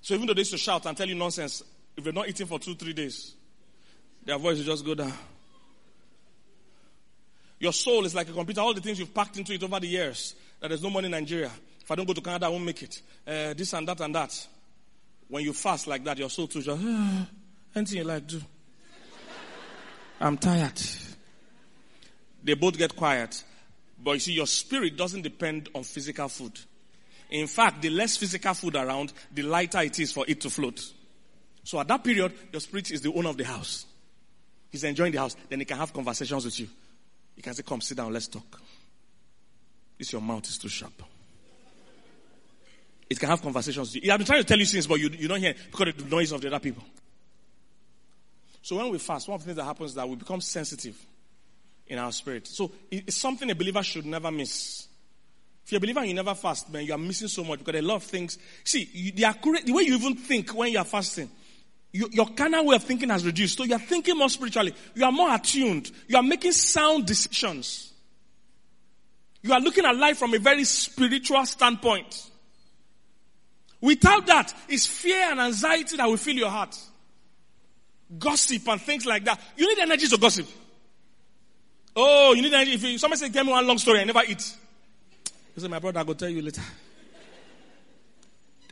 [0.00, 1.62] So even though they used to shout and tell you nonsense,
[1.96, 3.34] if you're not eating for two, three days,
[4.24, 5.12] their voice will just go down.
[7.58, 8.60] Your soul is like a computer.
[8.60, 10.34] All the things you've packed into it over the years.
[10.60, 11.50] That there's no money in Nigeria.
[11.80, 13.00] If I don't go to Canada, I won't make it.
[13.26, 14.46] Uh, this and that and that.
[15.28, 17.26] When you fast like that, your soul too just, ah,
[17.74, 18.40] anything you like, do.
[20.20, 20.80] I'm tired.
[22.42, 23.42] They both get quiet.
[24.04, 26.52] But you see, your spirit doesn't depend on physical food.
[27.30, 30.92] In fact, the less physical food around, the lighter it is for it to float.
[31.64, 33.86] So at that period, your spirit is the owner of the house.
[34.70, 35.34] He's enjoying the house.
[35.48, 36.68] Then he can have conversations with you.
[37.34, 38.60] He can say, Come, sit down, let's talk.
[39.96, 41.02] This your mouth is too sharp.
[43.08, 43.94] It can have conversations.
[43.94, 44.12] With you.
[44.12, 46.04] I've been trying to tell you things, but you, you don't hear because of the
[46.04, 46.84] noise of the other people.
[48.60, 50.96] So when we fast, one of the things that happens is that we become sensitive
[51.86, 52.46] in our spirit.
[52.46, 54.88] So it's something a believer should never miss.
[55.64, 57.80] If you're a believer and you never fast, man, you are missing so much because
[57.80, 58.38] a lot of things.
[58.64, 61.30] See, you, the accurate, the way you even think when you are fasting,
[61.92, 63.56] you, your carnal way of thinking has reduced.
[63.56, 64.74] So you are thinking more spiritually.
[64.94, 65.90] You are more attuned.
[66.08, 67.92] You are making sound decisions.
[69.42, 72.30] You are looking at life from a very spiritual standpoint.
[73.80, 76.78] Without that, it's fear and anxiety that will fill your heart.
[78.18, 79.40] Gossip and things like that.
[79.56, 80.46] You need energy to gossip.
[81.96, 82.74] Oh, you need energy.
[82.74, 84.56] If you, somebody say, tell me one long story, I never eat.
[85.54, 86.62] You say, my brother, I will go tell you later.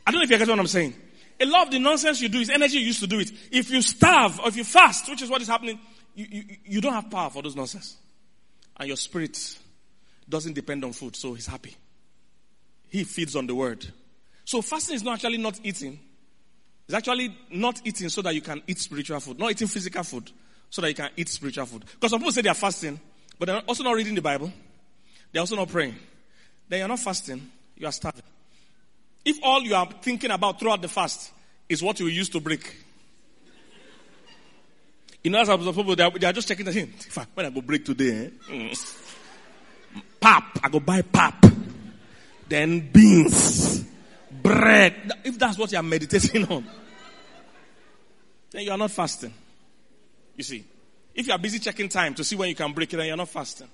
[0.05, 0.93] I don't know if you get what I'm saying.
[1.39, 3.31] A lot of the nonsense you do is energy you used to do it.
[3.51, 5.79] If you starve or if you fast, which is what is happening,
[6.15, 7.97] you, you, you don't have power for those nonsense.
[8.77, 9.57] And your spirit
[10.27, 11.75] doesn't depend on food, so he's happy.
[12.89, 13.85] He feeds on the word.
[14.45, 15.99] So fasting is not actually not eating.
[16.87, 19.39] It's actually not eating so that you can eat spiritual food.
[19.39, 20.29] Not eating physical food
[20.69, 21.85] so that you can eat spiritual food.
[21.85, 22.99] Because some people say they are fasting,
[23.39, 24.51] but they're also not reading the Bible.
[25.31, 25.95] They're also not praying.
[26.69, 28.23] Then you're not fasting, you are starving.
[29.25, 31.31] If all you are thinking about throughout the fast
[31.69, 32.75] is what you used to break.
[35.23, 36.93] You know, some people, they are, they are just checking the thing.
[37.33, 38.51] When I go break today, eh?
[38.51, 39.99] mm.
[40.19, 41.45] pap, I go buy pap.
[42.49, 43.85] Then beans,
[44.29, 45.11] bread.
[45.23, 46.65] If that's what you are meditating on,
[48.51, 49.33] then you are not fasting.
[50.35, 50.65] You see,
[51.13, 53.17] if you are busy checking time to see when you can break it, then you're
[53.17, 53.67] not fasting.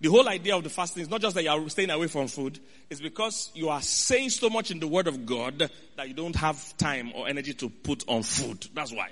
[0.00, 2.28] The whole idea of the fasting is not just that you are staying away from
[2.28, 6.14] food, it's because you are saying so much in the Word of God that you
[6.14, 8.68] don't have time or energy to put on food.
[8.74, 9.10] That's why.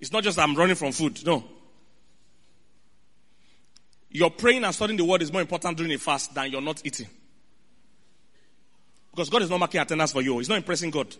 [0.00, 1.24] It's not just I'm running from food.
[1.24, 1.44] No.
[4.10, 6.82] Your praying and studying the Word is more important during a fast than you're not
[6.84, 7.08] eating.
[9.10, 10.38] Because God is not marking attendance for you.
[10.38, 11.14] He's not impressing God.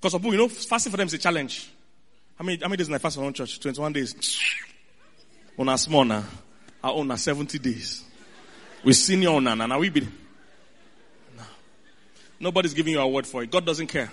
[0.00, 1.68] Because of you know, fasting for them is a challenge.
[2.38, 3.58] How many, how many days in I fast for one church?
[3.58, 4.38] 21 days.
[5.58, 6.24] On a small now.
[6.82, 8.04] I own 70 days.
[8.84, 10.02] We senior on and now we be.
[11.36, 11.42] No.
[12.38, 13.50] Nobody's giving you a word for it.
[13.50, 14.12] God doesn't care.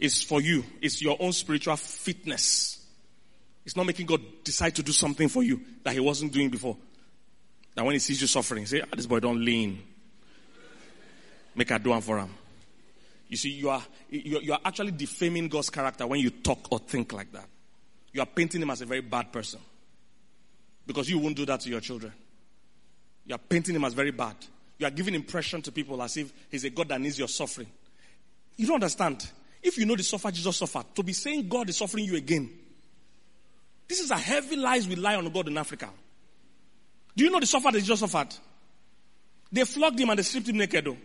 [0.00, 0.64] It's for you.
[0.80, 2.84] It's your own spiritual fitness.
[3.64, 6.76] It's not making God decide to do something for you that he wasn't doing before.
[7.76, 9.80] That when he sees you suffering, say, ah, this boy don't lean.
[11.54, 12.30] Make a do one for him.
[13.30, 17.12] You see, you are, you are actually defaming God's character when you talk or think
[17.12, 17.46] like that.
[18.12, 19.60] You are painting him as a very bad person.
[20.84, 22.12] Because you won't do that to your children.
[23.24, 24.34] You are painting him as very bad.
[24.78, 27.68] You are giving impression to people as if he's a God that needs your suffering.
[28.56, 29.30] You don't understand.
[29.62, 32.50] If you know the suffer Jesus suffered, to be saying God is suffering you again.
[33.86, 35.88] This is a heavy lies we lie on God in Africa.
[37.16, 38.34] Do you know the suffer that Jesus suffered?
[39.52, 40.84] They flogged him and they stripped him naked.
[40.84, 40.96] Though.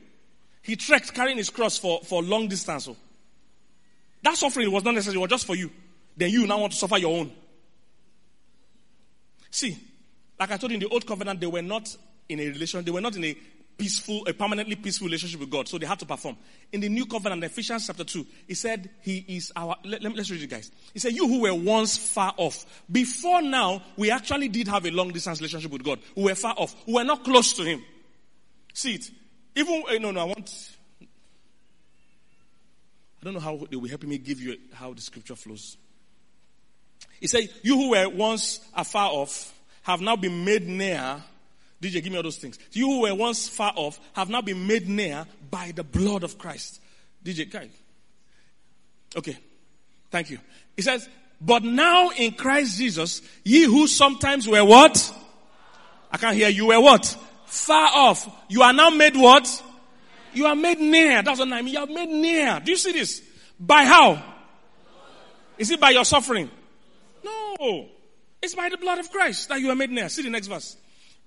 [0.65, 2.87] He trekked carrying his cross for, for long distance.
[2.87, 2.97] Oh.
[4.23, 5.69] That suffering was not necessary, it was just for you.
[6.17, 7.31] Then you now want to suffer your own.
[9.51, 9.77] See,
[10.39, 11.95] like I told you in the old covenant, they were not
[12.27, 13.37] in a relation, they were not in a
[13.77, 16.35] peaceful, a permanently peaceful relationship with God, so they had to perform.
[16.71, 20.31] In the new covenant, Ephesians chapter 2, he said, He is our, let, let, let's
[20.31, 20.71] read it guys.
[20.93, 22.83] He said, You who were once far off.
[22.91, 25.99] Before now, we actually did have a long distance relationship with God.
[26.15, 26.75] We were far off.
[26.87, 27.83] We were not close to Him.
[28.73, 29.11] See it.
[29.55, 31.05] Even, uh, no, no, I want, I
[33.23, 35.77] don't know how they will help me give you how the scripture flows.
[37.19, 41.23] He said, You who were once afar off have now been made near.
[41.81, 42.57] DJ, give me all those things.
[42.71, 46.37] You who were once far off have now been made near by the blood of
[46.37, 46.81] Christ.
[47.23, 47.69] DJ, guy.
[49.15, 49.37] Okay.
[50.09, 50.39] Thank you.
[50.75, 51.07] He says,
[51.41, 55.13] but now in Christ Jesus, ye who sometimes were what?
[56.11, 57.17] I can't hear you were what?
[57.55, 58.29] Far off.
[58.49, 59.63] You are now made what?
[60.33, 61.23] You are made near.
[61.23, 61.73] That's what I mean.
[61.73, 62.59] You are made near.
[62.59, 63.21] Do you see this?
[63.59, 64.21] By how?
[65.57, 66.51] Is it by your suffering?
[67.23, 67.87] No.
[68.41, 70.09] It's by the blood of Christ that you are made near.
[70.09, 70.75] See the next verse.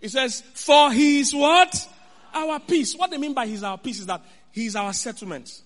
[0.00, 1.88] It says, for he is what?
[2.34, 2.94] Our peace.
[2.94, 5.62] What they mean by his our peace is that he is our settlement.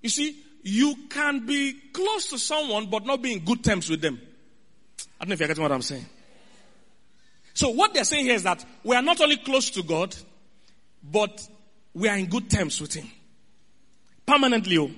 [0.00, 4.00] You see, you can be close to someone but not be in good terms with
[4.00, 4.20] them.
[5.20, 6.06] I don't know if you're getting what I'm saying.
[7.54, 10.14] So what they're saying here is that we are not only close to God,
[11.02, 11.46] but
[11.94, 13.08] we are in good terms with Him.
[14.26, 14.78] Permanently.
[14.78, 14.90] Oh.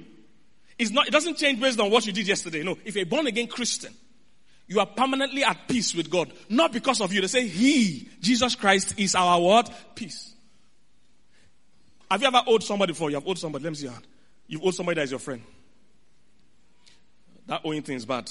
[0.78, 2.62] It's not, it doesn't change based on what you did yesterday.
[2.62, 2.76] No.
[2.84, 3.92] If you're a born again Christian,
[4.66, 6.32] you are permanently at peace with God.
[6.48, 7.20] Not because of you.
[7.20, 9.70] They say He, Jesus Christ, is our what?
[9.94, 10.32] Peace.
[12.10, 13.10] Have you ever owed somebody before?
[13.10, 13.64] You have owed somebody.
[13.64, 14.06] Let me see your hand.
[14.46, 15.42] You've owed somebody that is your friend.
[17.46, 18.30] That owing thing is bad.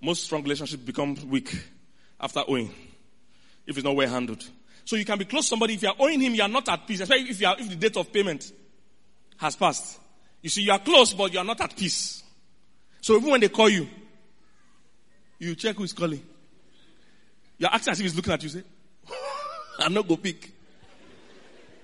[0.00, 1.56] Most strong relationships become weak
[2.20, 2.72] after owing.
[3.68, 4.48] If it's not well handled.
[4.86, 5.74] So you can be close to somebody.
[5.74, 7.00] If you are owing him, you are not at peace.
[7.02, 8.50] Especially if, you are, if the date of payment
[9.36, 10.00] has passed.
[10.40, 12.22] You see, you are close, but you are not at peace.
[13.02, 13.86] So even when they call you,
[15.38, 16.22] you check who is calling.
[17.58, 18.48] You're acting as if he's looking at you.
[18.48, 18.62] Say,
[19.80, 20.50] I'm not go pick.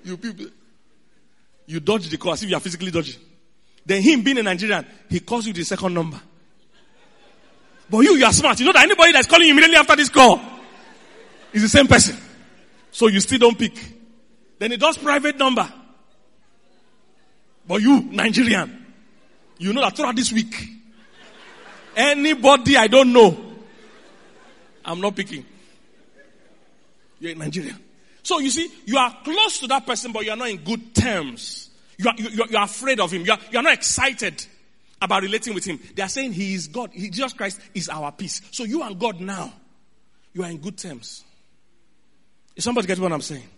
[0.03, 0.47] You people,
[1.66, 3.20] you dodge the call as if you are physically dodging.
[3.85, 6.18] Then him being a Nigerian, he calls you the second number.
[7.90, 8.59] But you, you are smart.
[8.59, 10.54] You know that anybody that's calling you immediately after this call
[11.55, 12.17] is the same person.
[12.90, 13.75] So you still don't pick.
[14.59, 15.71] Then it does private number.
[17.67, 18.87] But you, Nigerian,
[19.59, 20.55] you know that throughout this week,
[21.97, 23.37] anybody I don't know,
[24.85, 25.47] I'm not picking.
[27.19, 27.79] You're in Nigeria.
[28.23, 30.95] So you see, you are close to that person, but you are not in good
[30.95, 31.71] terms.
[31.97, 33.25] You are, you, you are afraid of him.
[33.25, 34.45] You are, you are not excited
[35.01, 35.79] about relating with him.
[35.95, 36.90] They are saying he is God.
[36.93, 38.43] He, Jesus Christ is our peace.
[38.51, 39.53] So you and God now,
[40.33, 41.25] you are in good terms.
[42.57, 43.49] Is somebody getting what I'm saying?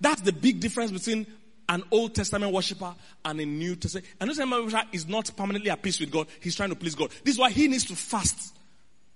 [0.00, 1.26] That's the big difference between
[1.68, 4.06] an Old Testament worshiper and a New Testament.
[4.20, 6.26] An Old Testament worshiper is not permanently at peace with God.
[6.40, 7.10] He's trying to please God.
[7.24, 8.54] This is why he needs to fast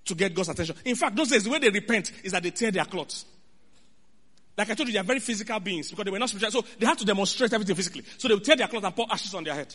[0.05, 0.75] to get God's attention.
[0.85, 3.25] In fact, those days, the way they repent is that they tear their clothes.
[4.57, 6.63] Like I told you, they are very physical beings because they were not spiritual.
[6.63, 8.03] So they had to demonstrate everything physically.
[8.17, 9.73] So they would tear their clothes and pour ashes on their head.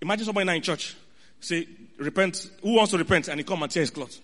[0.00, 0.94] Imagine somebody now in church
[1.40, 1.66] say,
[1.98, 2.50] repent.
[2.62, 3.28] Who wants to repent?
[3.28, 4.20] And he come and tear his clothes.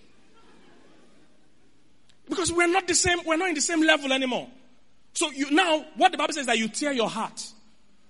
[2.29, 4.47] Because we're not the same, we're not in the same level anymore.
[5.13, 7.45] So you now, what the Bible says that you tear your heart.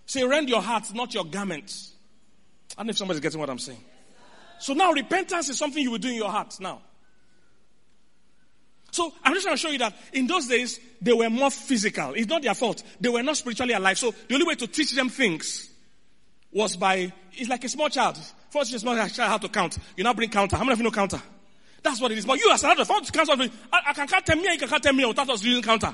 [0.06, 1.74] Say, rend your heart, not your garment.
[2.72, 3.84] I don't know if somebody's getting what I'm saying.
[4.60, 6.82] So now repentance is something you will do in your heart now.
[8.92, 12.14] So I'm just going to show you that in those days, they were more physical.
[12.14, 12.84] It's not their fault.
[13.02, 13.98] They were not spiritually alive.
[13.98, 15.70] So the only way to teach them things
[16.52, 18.18] was by, it's like a small child.
[18.52, 19.80] First, a small child how to count.
[19.98, 20.56] You now bring counter.
[20.56, 21.22] How many of you know counter?
[21.84, 22.26] That's what it is.
[22.26, 24.54] But you as an adult, if I count something, I, I can count 10 million,
[24.54, 25.94] you can count 10 million without us using counter.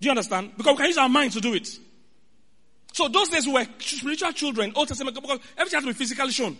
[0.00, 0.52] Do you understand?
[0.56, 1.68] Because we can use our mind to do it.
[2.92, 6.56] So those days we were spiritual children, Old Testament, because everything to be physically shown.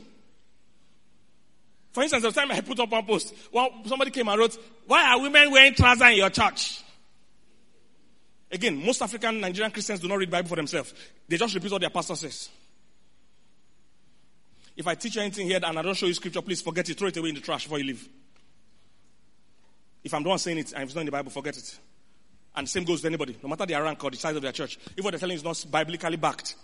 [1.92, 5.10] For instance, the time I put up one post, well, somebody came and wrote, why
[5.10, 6.82] are women wearing trousers in your church?
[8.50, 10.92] Again, most African Nigerian Christians do not read Bible for themselves.
[11.26, 12.50] They just repeat what their pastor says.
[14.76, 16.96] If I teach you anything here and I don't show you scripture, please forget it.
[16.98, 18.08] Throw it away in the trash before you leave.
[20.08, 21.78] If I'm the one saying it and it's not in the Bible, forget it.
[22.56, 24.52] And the same goes to anybody, no matter their rank or the size of their
[24.52, 24.78] church.
[24.96, 26.56] If what they're telling is not biblically backed,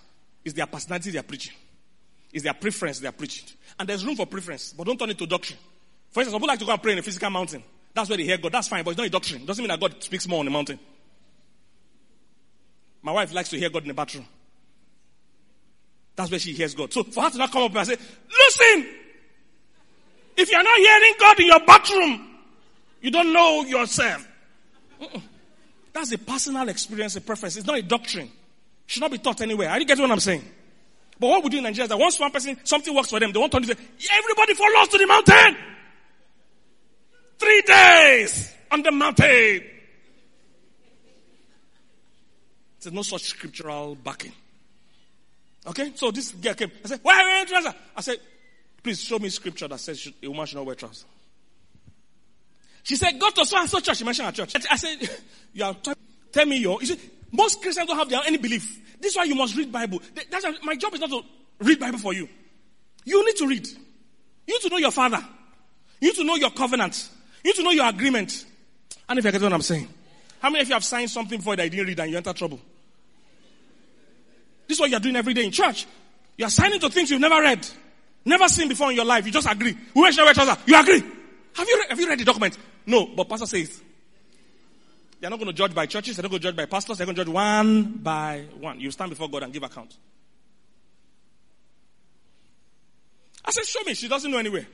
[0.43, 1.53] it's their personality they're preaching.
[2.33, 3.47] It's their preference they're preaching.
[3.79, 5.59] And there's room for preference, but don't turn it to doctrine.
[6.11, 7.63] For instance, people like to go and pray in a physical mountain.
[7.93, 8.51] That's where they hear God.
[8.51, 9.43] That's fine, but it's not a doctrine.
[9.43, 10.79] It doesn't mean that God speaks more on the mountain.
[13.03, 14.25] My wife likes to hear God in the bathroom.
[16.17, 16.95] That's where she hears God.
[16.95, 18.89] So for her to not come up and say, listen,
[20.35, 22.34] if you're not hearing God in your bathroom,
[23.05, 24.27] you don't know yourself.
[25.93, 27.59] That's a personal experience, a preference.
[27.59, 28.29] It's not a doctrine.
[28.29, 28.31] It
[28.87, 29.69] should not be taught anywhere.
[29.69, 30.43] Are you getting what I'm saying?
[31.21, 33.31] But what we do in Nigeria is that once one person, something works for them,
[33.31, 33.75] they want to say,
[34.11, 35.57] everybody follows to the mountain.
[37.39, 39.65] Three days on the mountain.
[42.81, 44.33] There's no such scriptural backing.
[45.67, 45.93] Okay?
[45.95, 46.73] So this girl came.
[46.83, 47.75] I said, why are you wearing trousers?
[47.95, 48.17] I said,
[48.83, 51.05] please show me scripture that says a woman should not wear trousers.
[52.85, 53.97] She said, go to so and so church.
[53.97, 54.55] She mentioned her church.
[54.71, 55.11] I said,
[55.53, 55.75] you are
[56.31, 56.99] tell me your, you see,
[57.33, 59.01] most Christians don't have their any belief.
[59.01, 60.01] This is why you must read Bible.
[60.31, 61.23] That's why my job is not to
[61.61, 62.29] read Bible for you.
[63.05, 63.67] You need to read.
[63.67, 65.25] You need to know your father.
[66.01, 67.11] You need to know your covenant.
[67.43, 68.45] You need to know your agreement.
[69.09, 69.89] And if you get what I'm saying.
[70.41, 72.33] How many of you have signed something before that you didn't read and you enter
[72.35, 72.61] trouble?
[74.69, 75.87] This is what you're doing every day in church.
[76.37, 77.67] You're signing to things you've never read,
[78.25, 79.25] never seen before in your life.
[79.25, 79.77] You just agree.
[79.95, 81.03] You agree.
[81.57, 82.59] Have you, read, have you read the document?
[82.87, 83.81] No, but pastor says.
[85.21, 86.17] They're not going to judge by churches.
[86.17, 86.99] They're not going to judge by pastors.
[86.99, 88.79] They're going to judge one by one.
[88.79, 89.97] You stand before God and give account.
[93.45, 93.95] I said, show me.
[93.95, 94.67] She doesn't know anywhere.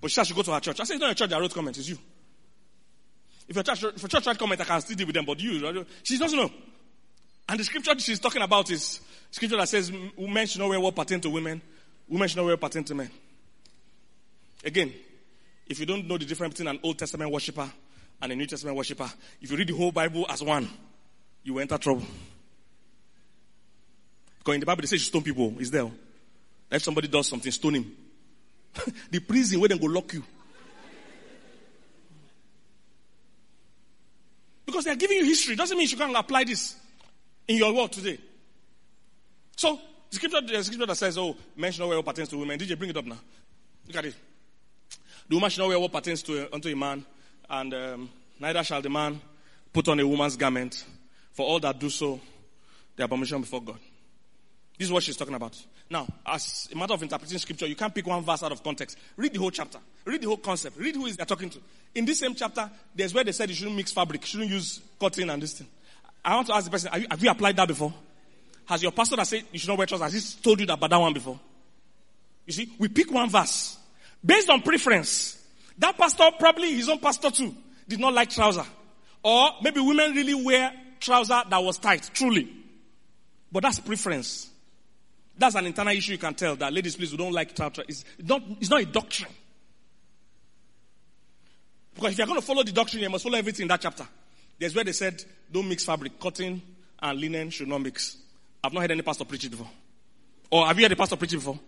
[0.00, 0.80] But she said, should go to her church.
[0.80, 1.98] I said, it's not your church that wrote comments, It's you.
[3.48, 5.24] If your church, if your church write comment, I can still deal with them.
[5.24, 6.50] But you, she doesn't know.
[7.48, 10.96] And the scripture she's talking about is scripture that says men should not wear what
[10.96, 11.62] pertain to women.
[12.08, 13.10] Women should not wear what pertain to men.
[14.64, 14.92] Again,
[15.66, 17.70] if you don't know the difference between an Old Testament worshiper
[18.22, 19.10] and a New Testament worshiper,
[19.40, 20.68] if you read the whole Bible as one,
[21.42, 22.04] you will enter trouble.
[24.38, 25.54] Because in the Bible, they say you stone people.
[25.58, 25.90] Is there?
[26.70, 27.96] If somebody does something, stone him.
[29.10, 30.22] the prison where they go lock you.
[34.64, 35.54] Because they are giving you history.
[35.54, 36.76] Doesn't mean you can't apply this
[37.46, 38.18] in your world today.
[39.56, 39.78] So,
[40.10, 42.58] the scripture, the scripture that says, oh, men should not wear what pertains to women.
[42.58, 43.18] DJ, bring it up now.
[43.86, 44.14] Look at it.
[45.28, 47.04] The woman should not wear what pertains to, unto a man,
[47.50, 49.20] and um, neither shall the man
[49.72, 50.84] put on a woman's garment.
[51.32, 52.20] For all that do so,
[52.98, 53.78] are abomination before God.
[54.78, 55.56] This is what she's talking about.
[55.88, 58.98] Now, as a matter of interpreting scripture, you can't pick one verse out of context.
[59.16, 59.78] Read the whole chapter.
[60.04, 60.76] Read the whole concept.
[60.76, 61.58] Read who is they're talking to.
[61.94, 64.80] In this same chapter, there's where they said you shouldn't mix fabric, you shouldn't use
[64.98, 65.66] cotton and this thing.
[66.24, 67.94] I want to ask the person, have you, have you applied that before?
[68.66, 70.74] Has your pastor that said you should not wear trousers, has he told you that
[70.74, 71.38] about that one before?
[72.46, 73.76] You see, we pick one verse
[74.24, 75.42] based on preference.
[75.78, 77.54] That pastor, probably his own pastor too,
[77.88, 78.64] did not like trouser.
[79.22, 82.48] Or maybe women really wear trouser that was tight, truly.
[83.52, 84.48] But that's preference.
[85.38, 87.82] That's an internal issue you can tell that ladies, please, we don't like trouser.
[87.88, 89.30] It's not, it's not a doctrine.
[91.94, 94.06] Because if you're going to follow the doctrine, you must follow everything in that chapter.
[94.58, 96.18] There's where they said, don't mix fabric.
[96.18, 96.62] Cotton
[97.00, 98.16] and linen should not mix.
[98.62, 99.70] I've not heard any pastor preach it before.
[100.50, 101.58] Or have you heard a pastor preach it before?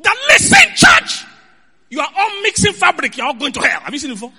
[0.00, 0.69] That listen!
[1.90, 3.16] You are all mixing fabric.
[3.16, 3.80] You're all going to hell.
[3.80, 4.32] Have you seen it before?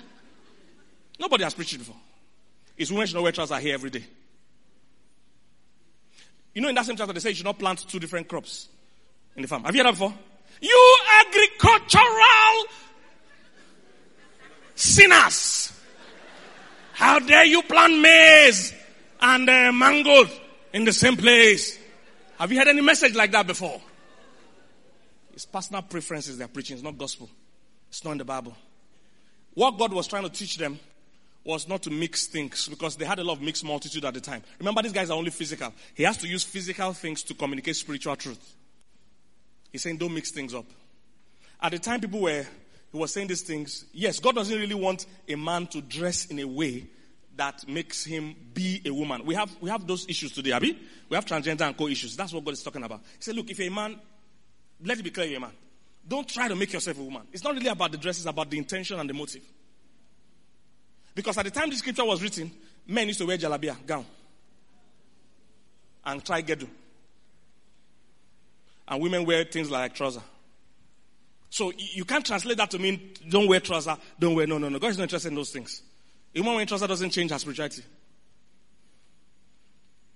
[1.20, 1.96] Nobody has preached it before.
[2.76, 4.04] It's women should not wear trousers here every day.
[6.54, 8.68] You know, in that same chapter, they say you should not plant two different crops
[9.36, 9.64] in the farm.
[9.64, 10.14] Have you heard that before?
[10.60, 12.64] You agricultural
[14.74, 15.72] sinners.
[16.94, 18.74] How dare you plant maize
[19.20, 20.24] and uh, mango
[20.72, 21.78] in the same place?
[22.38, 23.80] Have you heard any message like that before?
[25.32, 26.74] It's personal preferences they're preaching.
[26.74, 27.30] It's not gospel.
[27.92, 28.56] It's not in the Bible.
[29.52, 30.80] What God was trying to teach them
[31.44, 34.20] was not to mix things because they had a lot of mixed multitude at the
[34.20, 34.42] time.
[34.58, 35.70] Remember, these guys are only physical.
[35.92, 38.56] He has to use physical things to communicate spiritual truth.
[39.70, 40.64] He's saying, don't mix things up.
[41.60, 42.46] At the time, people were,
[42.92, 43.84] he was saying these things.
[43.92, 46.86] Yes, God doesn't really want a man to dress in a way
[47.36, 49.26] that makes him be a woman.
[49.26, 50.78] We have, we have those issues today, Abby.
[51.10, 52.16] We have transgender and co issues.
[52.16, 53.00] That's what God is talking about.
[53.18, 54.00] He said, look, if a man,
[54.82, 55.52] let it be clear a man.
[56.06, 57.22] Don't try to make yourself a woman.
[57.32, 59.42] It's not really about the dress, it's about the intention and the motive.
[61.14, 62.50] Because at the time the scripture was written,
[62.86, 64.04] men used to wear jalabia, gown,
[66.04, 66.68] and try gedu.
[68.88, 70.22] And women wear things like trouser.
[71.50, 74.78] So you can't translate that to mean don't wear trouser, don't wear, no, no, no.
[74.78, 75.82] God is not interested in those things.
[76.34, 77.82] A woman wearing trouser doesn't change her spirituality.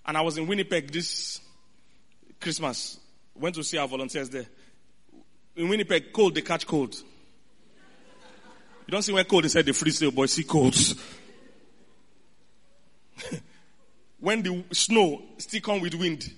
[0.05, 1.39] And I was in Winnipeg this
[2.39, 2.99] Christmas.
[3.35, 4.47] Went to see our volunteers there.
[5.57, 6.93] In Winnipeg, cold, they catch cold.
[8.85, 10.95] You don't see where cold, said the freeze, boy, see colds.
[14.19, 16.31] when the snow still come with wind,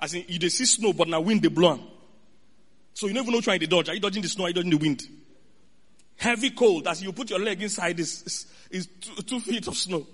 [0.00, 1.78] as in you see snow, but now wind they blow.
[2.92, 3.88] So you never know trying to dodge.
[3.88, 4.44] Are you dodging the snow?
[4.44, 5.02] Are you dodging the wind?
[6.16, 10.06] Heavy cold, as you put your leg inside is, is, two, two, feet of snow.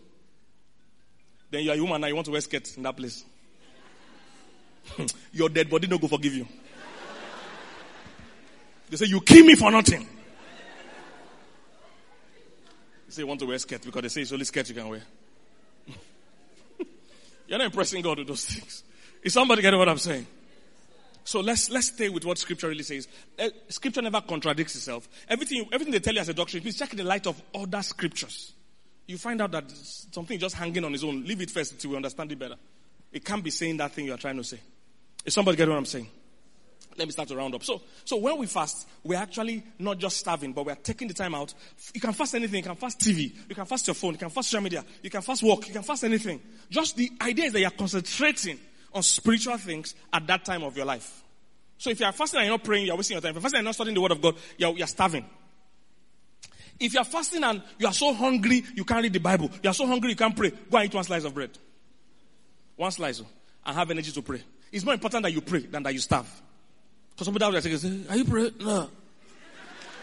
[1.51, 3.24] Then you are a woman now, you want to wear skirt in that place.
[5.32, 6.47] your dead body no go forgive you.
[8.89, 10.03] They say, you kill me for nothing.
[13.07, 14.89] You say you want to wear skirt because they say it's only skirt you can
[14.89, 15.03] wear.
[17.49, 18.82] You're not impressing God with those things.
[19.22, 20.26] Is somebody getting what I'm saying?
[21.24, 23.09] So let's let's stay with what Scripture really says.
[23.37, 25.09] Uh, scripture never contradicts itself.
[25.28, 27.82] Everything everything they tell you as a doctrine, please check in the light of other
[27.82, 28.53] scriptures.
[29.09, 31.24] You find out that something is just hanging on its own.
[31.24, 32.55] Leave it first until we understand it better.
[33.12, 34.61] It can't be saying that thing you are trying to say.
[35.24, 36.09] Is somebody getting what I'm saying?
[36.99, 37.62] Let me start to round up.
[37.62, 41.34] So, so when we fast, we're actually not just starving, but we're taking the time
[41.34, 41.53] out.
[41.94, 42.59] You can fast anything.
[42.59, 43.34] You can fast TV.
[43.49, 44.12] You can fast your phone.
[44.12, 44.84] You can fast social media.
[45.03, 45.66] You can fast work.
[45.66, 46.40] You can fast anything.
[46.70, 48.59] Just the idea is that you're concentrating
[48.92, 51.22] on spiritual things at that time of your life.
[51.78, 53.30] So if you're fasting and you're not praying, you're wasting your time.
[53.30, 55.26] If you're fasting and you're not studying the word of God, you're, you're starving.
[56.78, 59.51] If you're fasting and you are so hungry, you can't read the Bible.
[59.62, 60.51] You are so hungry, you can't pray.
[60.51, 61.51] Go and eat one slice of bread.
[62.76, 63.20] One slice.
[63.20, 63.26] Oh,
[63.64, 64.42] and have energy to pray.
[64.70, 66.28] It's more important that you pray than that you starve.
[67.16, 68.52] Because somebody else will say, are you praying?
[68.60, 68.90] No.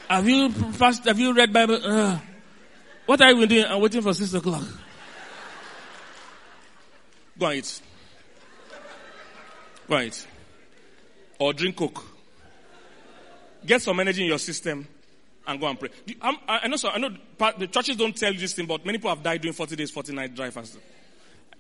[0.10, 1.06] Have you fast?
[1.06, 1.80] Have you read Bible?
[1.84, 2.18] Uh,
[3.06, 3.66] what are you doing?
[3.66, 4.64] I'm waiting for six o'clock.
[7.38, 7.82] Go and eat.
[9.88, 10.28] Go and eat.
[11.38, 12.04] Or drink coke.
[13.64, 14.88] Get some energy in your system
[15.46, 15.90] and go and pray.
[16.22, 17.10] I know, so, I know
[17.60, 19.92] the churches don't tell you this thing, but many people have died doing 40 days,
[19.92, 20.82] 40 nights dry fasting.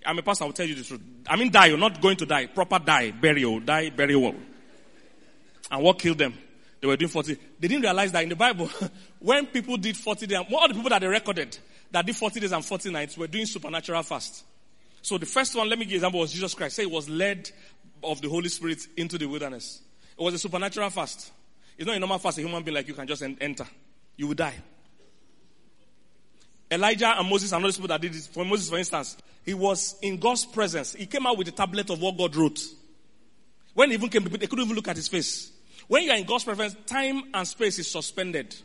[0.03, 1.01] I'm a pastor, I will tell you the truth.
[1.27, 2.47] I mean die, you're not going to die.
[2.47, 4.35] Proper die, burial, die, burial.
[5.73, 6.35] And what killed them?
[6.79, 7.33] They were doing 40.
[7.59, 8.69] They didn't realize that in the Bible,
[9.19, 11.57] when people did 40 days, all the people that they recorded
[11.89, 14.43] that did 40 days and 40 nights were doing supernatural fast.
[15.01, 16.75] So the first one, let me give an example, was Jesus Christ.
[16.75, 17.49] Say he was led
[18.03, 19.81] of the Holy Spirit into the wilderness.
[20.15, 21.31] It was a supernatural fast.
[21.75, 23.65] It's not a normal fast, a human being like you can just enter.
[24.15, 24.53] You will die.
[26.69, 28.27] Elijah and Moses and other people that did this.
[28.27, 30.93] For Moses, for instance, he was in God's presence.
[30.93, 32.59] He came out with a tablet of what God wrote.
[33.73, 35.52] When he even came, they couldn't even look at his face.
[35.87, 38.55] When you are in God's presence, time and space is suspended.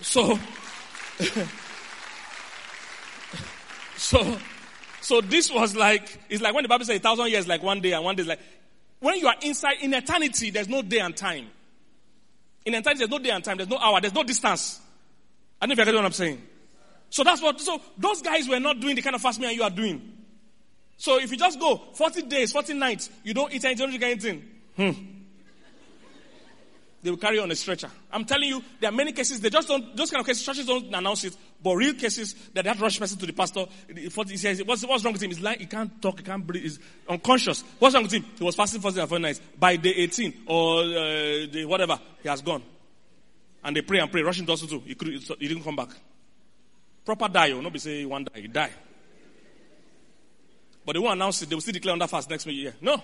[0.00, 0.38] So,
[3.96, 4.38] so,
[5.00, 7.80] so this was like, it's like when the Bible says a thousand years like one
[7.80, 8.40] day and one day is like,
[9.00, 11.46] when you are inside, in eternity, there's no day and time.
[12.64, 14.80] In eternity, there's no day and time, there's no hour, there's no distance.
[15.60, 16.42] I don't know if you get what I'm saying.
[17.10, 19.56] So that's what, so those guys were not doing the kind of fast me and
[19.56, 20.12] you are doing.
[20.96, 24.00] So if you just go 40 days, 40 nights, you don't eat anything, you don't
[24.00, 24.42] drink anything,
[24.76, 25.13] hmm.
[27.04, 27.90] They will carry on a stretcher.
[28.10, 30.64] I'm telling you, there are many cases, they just don't, those kind of cases, churches
[30.64, 33.66] don't announce it, but real cases that to rush person to the pastor.
[33.94, 35.28] He says, what's, what's wrong with him?
[35.28, 37.62] He's like, he can't talk, he can't breathe, he's unconscious.
[37.78, 38.24] What's wrong with him?
[38.38, 39.40] He was fasting for and 40 nights.
[39.58, 42.62] By day 18 or uh, whatever, he has gone.
[43.62, 44.80] And they pray and pray, rushing to hospital.
[44.86, 45.90] He, he didn't come back.
[47.04, 48.70] Proper die, you oh, not be say one die, he die.
[50.86, 52.74] But they won't announce it, they will still declare on that fast next year.
[52.80, 52.96] No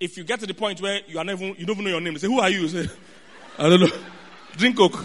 [0.00, 2.00] if you get to the point where you are never, you don't even know your
[2.00, 2.60] name, say, who are you?
[2.60, 2.86] you say,
[3.58, 3.88] I don't know.
[4.56, 5.04] Drink Coke.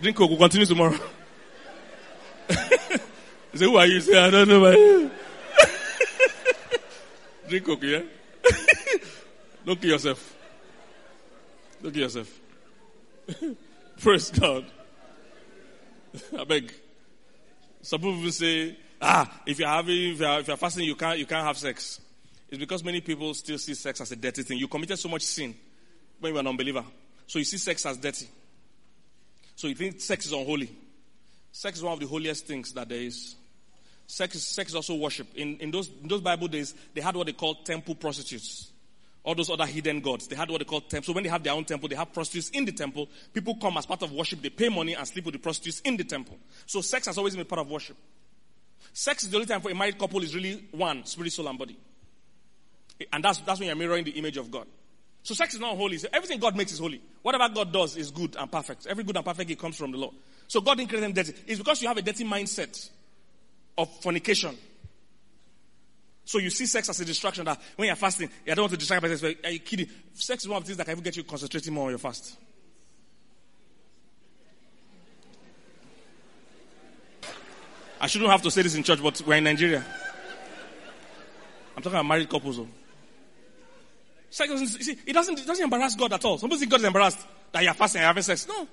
[0.00, 0.30] Drink Coke.
[0.30, 0.92] We'll continue tomorrow.
[2.50, 2.58] you
[3.54, 3.94] say, who are you?
[3.94, 4.72] you say, I don't know.
[7.48, 8.02] Drink Coke, yeah?
[9.64, 10.36] don't kill yourself.
[11.82, 12.40] Don't kill yourself.
[14.00, 14.64] Praise God.
[16.38, 16.72] I beg.
[17.82, 21.26] Some people say, ah, if you're having, if you're, if you're fasting, you can't, you
[21.26, 22.00] can't have sex.
[22.52, 24.58] It's because many people still see sex as a dirty thing.
[24.58, 25.54] You committed so much sin
[26.20, 26.84] when you were an unbeliever.
[27.26, 28.28] So you see sex as dirty.
[29.56, 30.70] So you think sex is unholy.
[31.50, 33.36] Sex is one of the holiest things that there is.
[34.06, 35.28] Sex is, sex is also worship.
[35.34, 38.70] In, in, those, in those Bible days, they had what they called temple prostitutes.
[39.24, 40.28] All those other hidden gods.
[40.28, 41.06] They had what they called temple.
[41.06, 43.08] So when they have their own temple, they have prostitutes in the temple.
[43.32, 44.42] People come as part of worship.
[44.42, 46.36] They pay money and sleep with the prostitutes in the temple.
[46.66, 47.96] So sex has always been part of worship.
[48.92, 51.58] Sex is the only time for a married couple is really one, spirit, soul, and
[51.58, 51.78] body.
[53.12, 54.66] And that's, that's when you're mirroring the image of God.
[55.22, 55.98] So sex is not holy.
[55.98, 57.00] So everything God makes is holy.
[57.22, 58.86] Whatever God does is good and perfect.
[58.86, 60.14] Every good and perfect gift comes from the Lord.
[60.48, 61.34] So God didn't create them dirty.
[61.46, 62.90] It's because you have a dirty mindset
[63.78, 64.56] of fornication.
[66.24, 68.78] So you see sex as a distraction that when you're fasting, you don't want to
[68.78, 69.34] distract yourself.
[69.44, 69.88] Are you kidding?
[70.14, 71.98] Sex is one of the things that can even get you concentrating more on your
[71.98, 72.36] fast.
[78.00, 79.84] I shouldn't have to say this in church, but we're in Nigeria.
[81.76, 82.56] I'm talking about married couples.
[82.56, 82.68] Though.
[84.32, 86.38] Sex doesn't, see, it doesn't, it doesn't embarrass God at all.
[86.38, 87.18] Some people think God is embarrassed
[87.52, 88.48] that you're fasting and having sex.
[88.48, 88.66] No.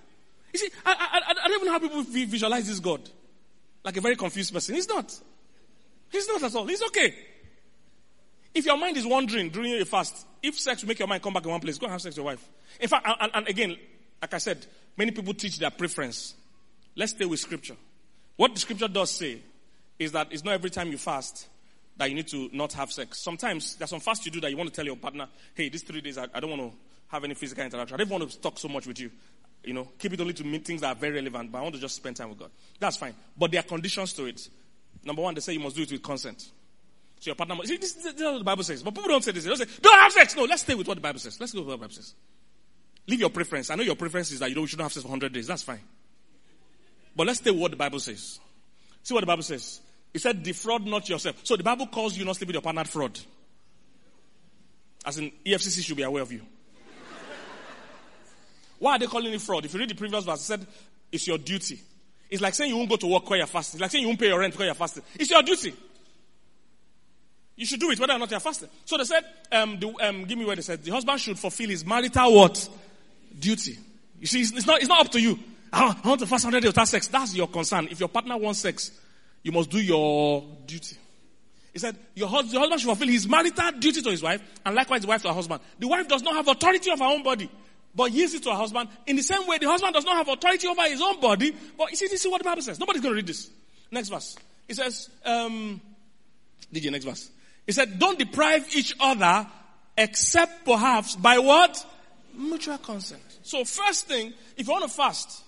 [0.54, 3.02] You see, I, I, I, don't even know how people visualize this God.
[3.84, 4.76] Like a very confused person.
[4.76, 5.14] He's not.
[6.14, 6.66] He's not at all.
[6.66, 7.14] He's okay.
[8.56, 11.34] If your mind is wandering during a fast, if sex will make your mind come
[11.34, 12.50] back in one place, go and have sex with your wife.
[12.80, 13.76] In fact, and, and again,
[14.22, 16.36] like I said, many people teach their preference.
[16.96, 17.76] Let's stay with scripture.
[18.38, 19.42] What the scripture does say
[20.00, 21.50] is that it's not every time you fast
[22.00, 23.20] that you need to not have sex.
[23.20, 25.84] Sometimes there's some fast you do that you want to tell your partner, hey, these
[25.84, 26.78] three days I, I don't want to
[27.10, 27.94] have any physical interaction.
[27.94, 29.12] I don't want to talk so much with you.
[29.66, 31.82] You know, keep it only to things that are very relevant, but I want to
[31.82, 32.52] just spend time with God.
[32.80, 33.14] That's fine.
[33.38, 34.50] But there are conditions to it.
[35.04, 36.40] Number one, they say you must do it with consent.
[37.20, 38.82] So your partner must, see, this, this, is what the Bible says.
[38.82, 39.44] But people don't say this.
[39.44, 40.38] They don't say, don't have sex.
[40.38, 41.38] No, let's stay with what the Bible says.
[41.38, 42.14] Let's go with what the Bible says.
[43.08, 43.70] Leave your preference.
[43.70, 45.48] I know your preference is that you don't, you shouldn't have sex for 100 days.
[45.48, 45.82] That's fine.
[47.14, 48.40] But let's stay with what the Bible says.
[49.04, 49.82] See what the Bible says.
[50.14, 51.40] He said, defraud not yourself.
[51.44, 53.20] So the Bible calls you not sleep with your partner fraud.
[55.06, 56.42] As in, EFCC should be aware of you.
[58.80, 59.66] Why are they calling it fraud?
[59.66, 60.68] If you read the previous verse, it said,
[61.12, 61.80] it's your duty.
[62.30, 63.78] It's like saying you won't go to work while you're fasting.
[63.78, 65.04] It's like saying you won't pay your rent while you're fasting.
[65.16, 65.74] It's your duty.
[67.56, 68.70] You should do it whether or not you're fasting.
[68.86, 71.70] So they said, um, the, um, give me where they said, the husband should fulfill
[71.70, 72.70] his marital what?
[73.38, 73.78] Duty.
[74.20, 75.38] You see, it's, it's not, it's not up to you.
[75.74, 77.08] I, I want to fast 100 days without sex.
[77.08, 77.90] That's your concern.
[77.92, 78.92] If your partner wants sex,
[79.44, 80.98] you must do your duty.
[81.74, 84.76] He said, your husband, your husband should fulfill his marital duty to his wife, and
[84.76, 85.62] likewise the wife to her husband.
[85.78, 87.50] The wife does not have authority of her own body,
[87.94, 88.90] but yields it to her husband.
[89.08, 91.92] In the same way, the husband does not have authority over his own body, but
[91.92, 92.80] you see, this is what the Bible says.
[92.80, 93.50] Nobody's going to read this.
[93.92, 94.36] Next verse.
[94.68, 95.82] It says, um,
[96.74, 97.30] DJ, next verse.
[97.66, 99.48] He said, don't deprive each other
[99.98, 101.86] except perhaps by what?
[102.36, 103.22] Mutual consent.
[103.44, 105.44] So first thing, if you want to fast,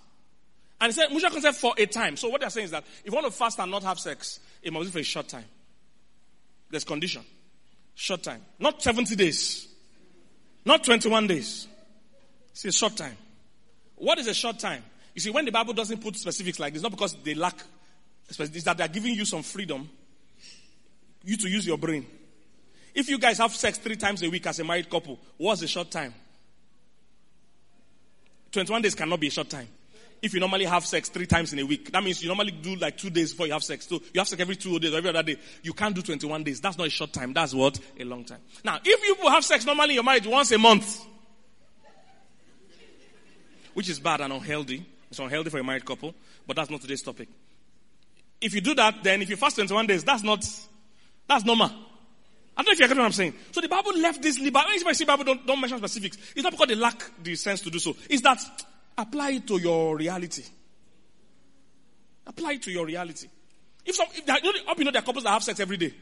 [0.82, 2.18] and he said, mutual consent for a time.
[2.18, 4.40] So what they're saying is that if you want to fast and not have sex,
[4.64, 5.46] it must be for a short time.
[6.72, 7.22] There's condition.
[7.94, 8.42] Short time.
[8.58, 9.68] Not 70 days.
[10.66, 11.68] Not 21 days.
[12.52, 13.16] It's a short time.
[13.96, 14.84] What is a short time?
[15.14, 17.60] You see, when the Bible doesn't put specifics like this, not because they lack,
[18.28, 19.88] it's that they're giving you some freedom,
[21.24, 22.08] you to use your brain.
[22.96, 25.68] If you guys have sex three times a week as a married couple, what's a
[25.68, 26.16] short time?
[28.52, 29.68] 21 days cannot be a short time
[30.22, 32.76] if you normally have sex three times in a week, that means you normally do
[32.76, 33.88] like two days before you have sex.
[33.88, 35.38] So you have sex every two days or every other day.
[35.64, 36.62] You can't do 21 days.
[36.62, 37.34] That's not a short time.
[37.34, 37.80] That's what?
[38.00, 38.40] A long time.
[38.64, 41.04] Now, if you have sex normally in your marriage once a month,
[43.74, 46.14] which is bad and unhealthy, it's unhealthy for a married couple,
[46.46, 47.28] but that's not today's topic.
[48.40, 50.46] If you do that, then if you fast 21 days, that's not,
[51.28, 51.72] that's normal.
[52.58, 53.34] I don't know if you get what I'm saying.
[53.52, 54.68] So the Bible left this liberty.
[54.86, 57.72] I see Bible don't, don't mention specifics, it's not because they lack the sense to
[57.72, 57.96] do so.
[58.10, 58.40] It's that
[58.98, 60.44] Apply it to your reality.
[62.28, 63.28] Apply it to your reality.
[63.86, 65.94] If some, if there, you know, there are couples that have sex every day.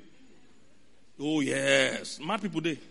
[1.20, 2.78] Oh yes, mad people day.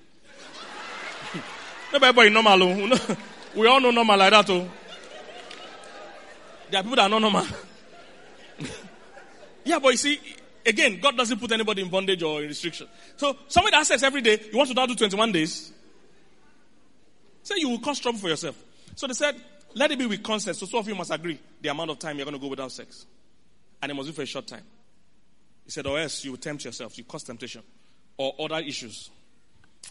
[1.93, 2.63] Everybody normal.
[2.63, 3.17] Oh.
[3.55, 4.51] We all know normal like that.
[4.51, 4.69] Oh.
[6.71, 7.47] There are people that are not normal.
[9.65, 10.21] yeah, but you see,
[10.67, 12.89] again, God doesn't put anybody in bondage or in restriction.
[13.17, 15.73] So somebody that has sex every day, you want to do 21 days?
[17.43, 18.63] Say you will cause trouble for yourself.
[18.95, 19.37] So they said,
[19.75, 20.57] let it be with consent.
[20.57, 22.73] So some of you must agree the amount of time you're going to go without
[22.73, 23.07] sex.
[23.83, 24.65] And it must be for a short time.
[25.65, 26.97] He said, or else you will tempt yourself.
[26.97, 27.63] You cause temptation.
[28.17, 29.11] Or other issues.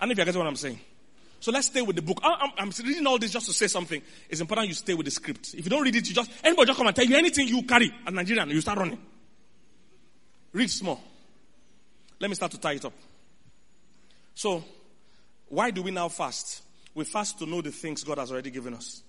[0.01, 0.79] And if you get what I'm saying.
[1.39, 2.19] So let's stay with the book.
[2.23, 4.01] I'm, I'm, reading all this just to say something.
[4.29, 5.53] It's important you stay with the script.
[5.53, 7.61] If you don't read it, you just, anybody just come and tell you anything you
[7.63, 8.99] carry as Nigerian, you start running.
[10.51, 10.99] Read small.
[12.19, 12.93] Let me start to tie it up.
[14.33, 14.63] So,
[15.49, 16.63] why do we now fast?
[16.95, 19.03] We fast to know the things God has already given us.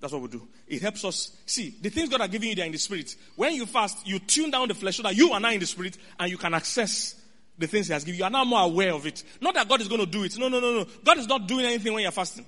[0.00, 0.46] That's what we do.
[0.66, 3.16] It helps us see the things God are giving you, they're in the spirit.
[3.34, 5.66] When you fast, you tune down the flesh so that you are now in the
[5.66, 7.14] spirit and you can access
[7.58, 8.18] the things He has given you.
[8.18, 9.22] You are now more aware of it.
[9.40, 10.36] Not that God is going to do it.
[10.38, 10.86] No, no, no, no.
[11.02, 12.44] God is not doing anything when you're fasting.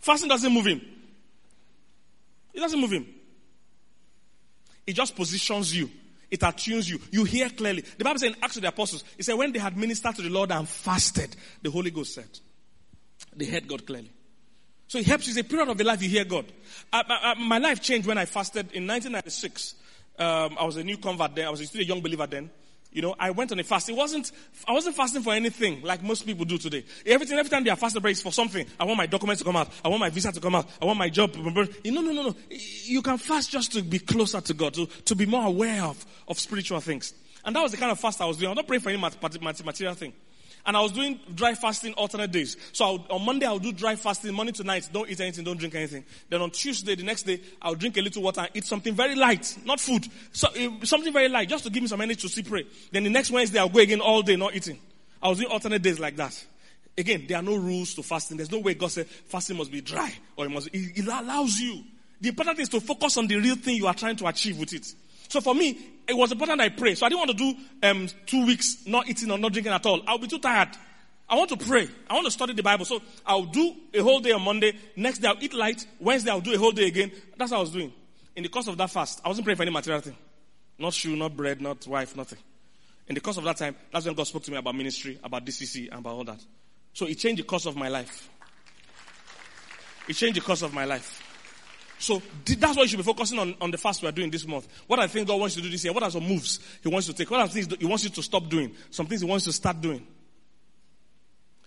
[0.00, 0.80] Fasting doesn't move Him.
[2.52, 3.06] It doesn't move Him.
[4.86, 5.90] It just positions you.
[6.30, 6.98] It attunes you.
[7.10, 7.84] You hear clearly.
[7.96, 10.22] The Bible says in Acts of the Apostles, it said when they had ministered to
[10.22, 12.28] the Lord and fasted, the Holy Ghost said,
[13.34, 14.10] they heard God clearly.
[14.88, 15.32] So it helps you.
[15.32, 16.46] It's a period of your life you hear God.
[16.92, 19.74] Uh, uh, uh my life changed when I fasted in 1996.
[20.18, 21.46] Um, I was a new convert then.
[21.46, 22.50] I was still a young believer then.
[22.90, 23.90] You know, I went on a fast.
[23.90, 24.32] It wasn't,
[24.66, 26.84] I wasn't fasting for anything like most people do today.
[27.04, 28.66] Everything, every time they are fasting breaks for something.
[28.80, 29.68] I want my documents to come out.
[29.84, 30.66] I want my visa to come out.
[30.80, 31.36] I want my job.
[31.36, 31.50] No,
[31.84, 32.34] no, no, no.
[32.50, 36.04] You can fast just to be closer to God, to, to be more aware of,
[36.28, 37.12] of spiritual things.
[37.44, 38.48] And that was the kind of fast I was doing.
[38.48, 40.14] I was not praying for any material thing.
[40.68, 42.58] And I was doing dry fasting alternate days.
[42.72, 44.86] So would, on Monday, I would do dry fasting, morning to night.
[44.92, 46.04] Don't eat anything, don't drink anything.
[46.28, 48.94] Then on Tuesday, the next day, I would drink a little water and eat something
[48.94, 50.06] very light, not food.
[50.30, 52.66] So, uh, something very light, just to give me some energy to see pray.
[52.92, 54.78] Then the next Wednesday, I'll go again all day, not eating.
[55.22, 56.44] I was doing alternate days like that.
[56.98, 58.36] Again, there are no rules to fasting.
[58.36, 61.58] There's no way God said fasting must be dry or it must, it, it allows
[61.58, 61.82] you.
[62.20, 64.58] The important thing is to focus on the real thing you are trying to achieve
[64.58, 64.86] with it.
[65.28, 66.94] So for me, it was important I pray.
[66.94, 69.84] So I didn't want to do um, two weeks not eating or not drinking at
[69.84, 70.02] all.
[70.06, 70.70] I'll be too tired.
[71.28, 71.86] I want to pray.
[72.08, 72.86] I want to study the Bible.
[72.86, 74.72] So I'll do a whole day on Monday.
[74.96, 75.86] Next day I'll eat light.
[76.00, 77.12] Wednesday I'll do a whole day again.
[77.36, 77.92] That's what I was doing.
[78.34, 80.16] In the course of that fast, I wasn't praying for any material thing.
[80.78, 82.38] Not shoe, not bread, not wife, nothing.
[83.08, 85.44] In the course of that time, that's when God spoke to me about ministry, about
[85.44, 86.40] DCC, and about all that.
[86.92, 88.30] So it changed the course of my life.
[90.08, 91.27] It changed the course of my life.
[91.98, 94.46] So that's what you should be focusing on, on the fast we are doing this
[94.46, 94.68] month.
[94.86, 95.92] What I think God wants you to do this year.
[95.92, 97.30] What are some moves He wants you to take?
[97.30, 98.74] What are things He wants you to stop doing?
[98.90, 100.06] Some things He wants you to start doing.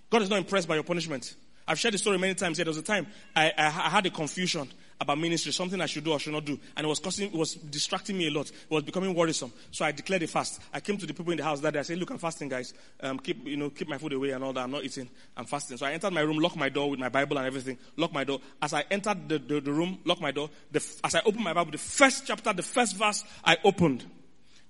[0.10, 1.36] God is not impressed by your punishment.
[1.68, 2.66] I've shared the story many times here.
[2.66, 4.70] There was a time I, I, I, had a confusion
[5.02, 6.60] about ministry, something I should do or should not do.
[6.78, 8.48] And it was causing, it was distracting me a lot.
[8.50, 9.52] It was becoming worrisome.
[9.72, 10.62] So I declared a fast.
[10.72, 11.80] I came to the people in the house that day.
[11.80, 12.74] I said, look, I'm fasting, guys.
[13.02, 14.62] Um, keep, you know, keep my food away and all that.
[14.62, 15.10] I'm not eating.
[15.36, 15.78] I'm fasting.
[15.78, 18.24] So I entered my room, locked my door with my Bible and everything, locked my
[18.24, 18.40] door.
[18.62, 21.54] As I entered the, the, the room, locked my door, the, as I opened my
[21.54, 24.06] Bible, the first chapter, the first verse I opened,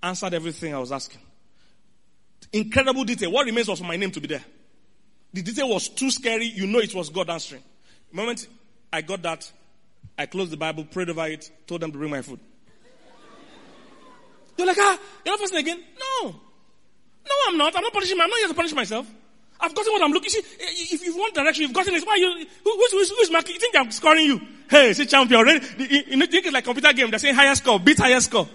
[0.02, 1.20] answered everything I was asking.
[2.54, 3.32] Incredible detail.
[3.32, 4.44] What remains was for my name to be there.
[5.34, 6.46] The detail was too scary.
[6.46, 7.64] You know it was God answering.
[8.10, 8.48] The moment
[8.94, 9.52] I got that,
[10.22, 12.40] I closed the Bible, prayed over it, told them to bring my food.
[14.58, 15.80] You're like, ah, you're not fasting again?
[16.00, 16.30] No.
[16.30, 17.76] No, I'm not.
[17.76, 19.08] I'm not punishing I'm not here to punish myself.
[19.60, 20.30] I've gotten what I'm looking.
[20.30, 22.06] See, if you want direction, you've gotten it.
[22.06, 22.48] Why you?
[22.64, 23.56] Who's, who's, who's marking?
[23.56, 24.42] You think I'm scoring you?
[24.70, 25.40] Hey, say champion.
[25.40, 25.66] Already,
[26.10, 27.10] you know, think it's like computer game.
[27.10, 28.48] They're saying higher score, beat higher score.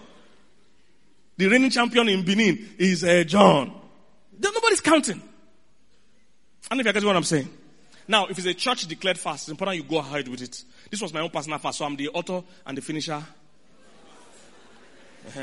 [1.37, 3.73] The reigning champion in Benin is uh, John.
[4.39, 5.21] Nobody's counting.
[6.71, 7.49] I don't know if you getting what I'm saying.
[8.09, 10.65] Now, if it's a church declared fast, it's important you go ahead with it.
[10.91, 13.23] This was my own personal fast, so I'm the author and the finisher.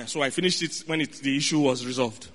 [0.05, 2.29] So I finished it when it, the issue was resolved.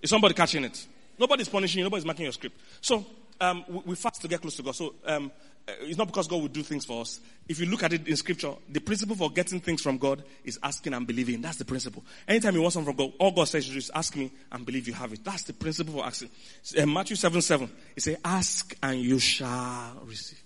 [0.00, 0.86] Is somebody catching it?
[1.18, 1.84] Nobody's punishing you.
[1.84, 2.56] Nobody's marking your script.
[2.80, 3.04] So
[3.40, 4.76] um, we, we, fast to get close to God.
[4.76, 5.32] So um,
[5.66, 7.20] it's not because God will do things for us.
[7.48, 10.58] If you look at it in scripture, the principle for getting things from God is
[10.62, 11.40] asking and believing.
[11.40, 12.04] That's the principle.
[12.28, 14.94] Anytime you want something from God, all God says is ask me and believe you
[14.94, 15.24] have it.
[15.24, 16.30] That's the principle for asking.
[16.78, 20.42] Uh, Matthew 7 7, it says, ask and you shall receive.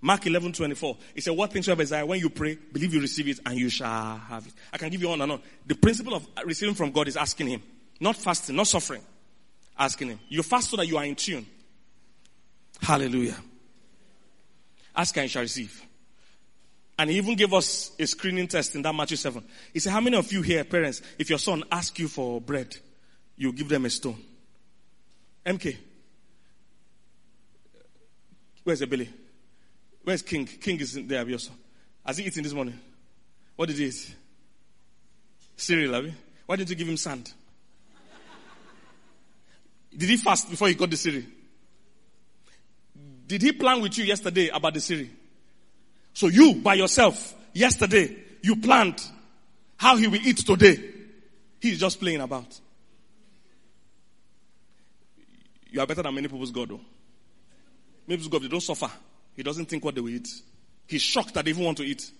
[0.00, 3.00] Mark 11 24, it says, what things you have desire when you pray, believe you
[3.00, 4.52] receive it and you shall have it.
[4.72, 5.40] I can give you on and on.
[5.66, 7.62] The principle of receiving from God is asking Him,
[8.00, 9.02] not fasting, not suffering.
[9.78, 10.20] Asking Him.
[10.28, 11.46] You fast so that you are in tune.
[12.80, 13.36] Hallelujah.
[14.98, 15.80] Ask and you shall receive.
[16.98, 19.44] And he even gave us a screening test in that Matthew 7.
[19.72, 22.76] He said, How many of you here, parents, if your son asks you for bread,
[23.36, 24.20] you give them a stone?
[25.46, 25.76] MK.
[28.64, 29.08] Where's the?
[30.02, 30.46] Where's King?
[30.46, 31.54] King is there, your son.
[32.04, 32.78] Has he eaten this morning?
[33.54, 34.16] What did he eat?
[35.56, 36.12] Cereal, have you?
[36.44, 37.32] Why didn't you give him sand?
[39.96, 41.24] Did he fast before he got the Siri?
[43.28, 45.10] Did he plan with you yesterday about the Siri?
[46.14, 49.00] So you, by yourself, yesterday, you planned
[49.76, 50.82] how he will eat today.
[51.60, 52.58] He's just playing about.
[55.70, 56.80] You are better than many people's God, though.
[58.06, 58.90] Many people's God, they don't suffer.
[59.36, 60.28] He doesn't think what they will eat.
[60.86, 62.10] He's shocked that they even want to eat.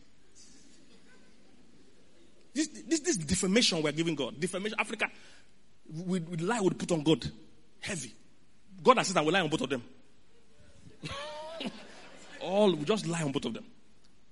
[2.52, 4.38] This, this, this defamation we're giving God.
[4.38, 4.76] Defamation.
[4.78, 5.08] Africa,
[6.04, 7.24] we, we lie would put on God.
[7.80, 8.12] Heavy.
[8.82, 9.82] God has said I will lie on both of them.
[12.40, 13.64] All, we just lie on both of them.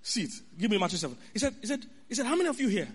[0.03, 0.31] See it.
[0.59, 1.16] Give me Matthew 7.
[1.33, 2.89] He said, he said, he said, how many of you here?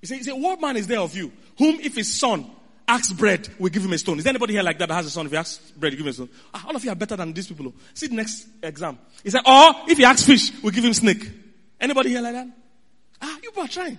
[0.00, 2.50] He said, he said, what man is there of you whom if his son
[2.88, 4.18] asks bread, we give him a stone.
[4.18, 5.26] Is there anybody here like that that has a son?
[5.26, 6.28] If he asks bread, give him a stone.
[6.52, 7.72] Ah, all of you are better than these people.
[7.94, 8.98] See the next exam.
[9.22, 11.30] He said, or if he asks fish, we give him snake.
[11.80, 12.48] Anybody here like that?
[13.22, 13.98] Ah, you are trying.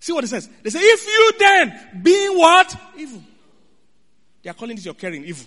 [0.00, 0.50] See what it says.
[0.62, 2.76] They say, if you then, being what?
[2.98, 3.22] Evil.
[4.42, 5.46] They are calling this your caring evil.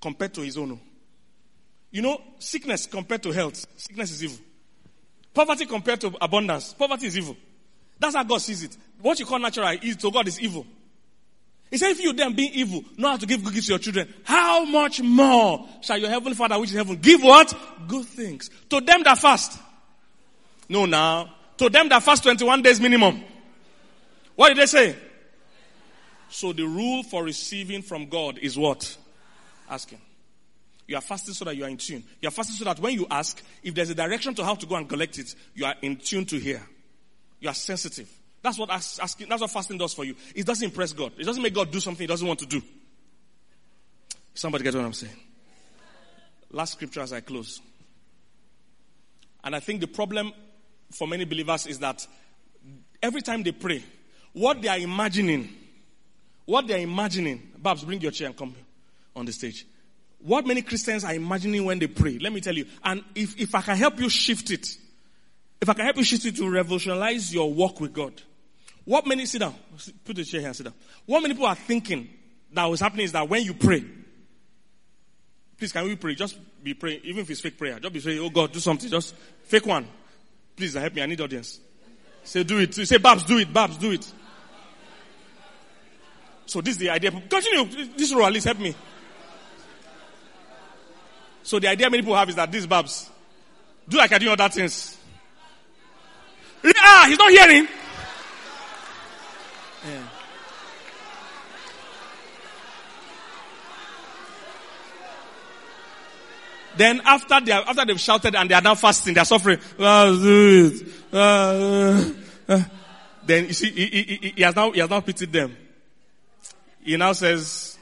[0.00, 0.78] Compared to his own.
[1.90, 3.66] You know, sickness compared to health.
[3.76, 4.38] Sickness is evil.
[5.32, 6.74] Poverty compared to abundance.
[6.74, 7.36] Poverty is evil.
[7.98, 8.76] That's how God sees it.
[9.00, 10.66] What you call natural is to God is evil.
[11.70, 13.78] He said, if you then being evil, know how to give good gifts to your
[13.78, 17.52] children, how much more shall your heavenly father which is heaven give what?
[17.86, 18.50] Good things.
[18.70, 19.58] To them that fast.
[20.68, 21.34] No, now.
[21.58, 23.22] To them that fast 21 days minimum.
[24.34, 24.96] What did they say?
[26.30, 28.96] So the rule for receiving from God is what?
[29.68, 30.00] Asking.
[30.88, 32.02] You are fasting so that you are in tune.
[32.20, 34.66] You are fasting so that when you ask, if there's a direction to how to
[34.66, 36.66] go and collect it, you are in tune to hear.
[37.40, 38.10] You are sensitive.
[38.42, 40.16] That's what asking, that's what fasting does for you.
[40.34, 41.12] It doesn't impress God.
[41.18, 42.62] It doesn't make God do something he doesn't want to do.
[44.32, 45.12] Somebody get what I'm saying?
[46.50, 47.60] Last scripture as I close.
[49.44, 50.32] And I think the problem
[50.90, 52.06] for many believers is that
[53.02, 53.84] every time they pray,
[54.32, 55.50] what they are imagining,
[56.46, 58.54] what they are imagining, Babs, bring your chair and come
[59.14, 59.66] on the stage.
[60.20, 62.66] What many Christians are imagining when they pray, let me tell you.
[62.82, 64.66] And if, if I can help you shift it,
[65.60, 68.20] if I can help you shift it to revolutionize your walk with God.
[68.84, 69.54] What many, sit down,
[70.04, 70.74] put the chair here sit down.
[71.06, 72.08] What many people are thinking
[72.52, 73.84] that was happening is that when you pray,
[75.58, 76.14] please can we pray?
[76.14, 77.78] Just be praying, even if it's fake prayer.
[77.78, 78.88] Just be saying, oh God, do something.
[78.88, 79.14] Just
[79.44, 79.86] fake one.
[80.56, 81.02] Please help me.
[81.02, 81.60] I need audience.
[82.24, 82.74] Say, do it.
[82.74, 83.52] Say, Babs, do it.
[83.52, 84.12] Babs, do it.
[86.46, 87.10] So this is the idea.
[87.10, 87.94] Continue.
[87.96, 88.74] This role, at least help me.
[91.48, 93.08] So the idea many people have is that these Babs
[93.88, 94.98] do like I do other things.
[96.62, 97.66] Ah, he's not hearing.
[99.86, 100.02] Yeah.
[106.76, 109.58] Then after they are, after they've shouted and they are now fasting, they are suffering.
[109.78, 110.12] Uh,
[112.46, 112.62] uh,
[113.24, 115.56] then you see, he, he, he, has now he has now pitied them.
[116.82, 117.78] He now says,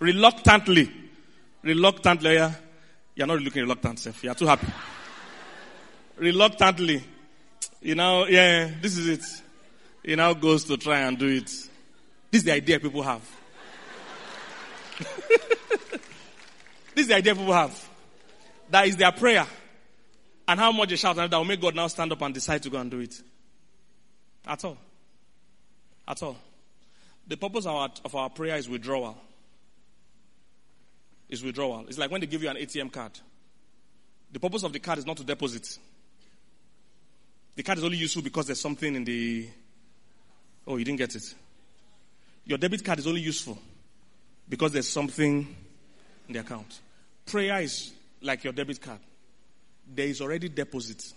[0.00, 0.90] reluctantly,
[1.62, 2.52] reluctantly, yeah,
[3.16, 4.22] you're not looking reluctant, self.
[4.22, 4.66] You're too happy.
[6.16, 7.02] reluctantly,
[7.80, 9.24] you know, yeah, this is it.
[10.04, 11.46] He now goes to try and do it.
[12.30, 13.22] This is the idea people have.
[16.94, 17.88] this is the idea people have.
[18.70, 19.46] That is their prayer.
[20.46, 22.62] And how much they shout, and that will make God now stand up and decide
[22.64, 23.14] to go and do it.
[24.46, 24.76] At all.
[26.06, 26.36] At all.
[27.26, 29.16] The purpose of our, of our prayer is withdrawal.
[31.28, 31.86] Is withdrawal.
[31.88, 33.12] It's like when they give you an ATM card.
[34.32, 35.78] The purpose of the card is not to deposit.
[37.56, 39.48] The card is only useful because there's something in the.
[40.66, 41.34] Oh, you didn't get it.
[42.44, 43.58] Your debit card is only useful
[44.48, 45.56] because there's something
[46.28, 46.80] in the account.
[47.24, 49.00] Prayer is like your debit card.
[49.92, 51.12] There is already deposit.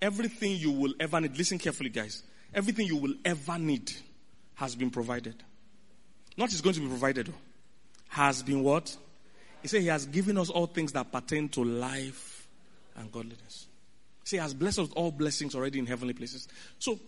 [0.00, 2.22] Everything you will ever need, listen carefully, guys.
[2.54, 3.92] Everything you will ever need
[4.54, 5.34] has been provided.
[6.36, 7.47] Not is going to be provided, though.
[8.08, 8.96] Has been what?
[9.62, 12.48] He said he has given us all things that pertain to life
[12.96, 13.66] and godliness.
[14.24, 16.48] See, he has blessed us with all blessings already in heavenly places.
[16.78, 16.98] So,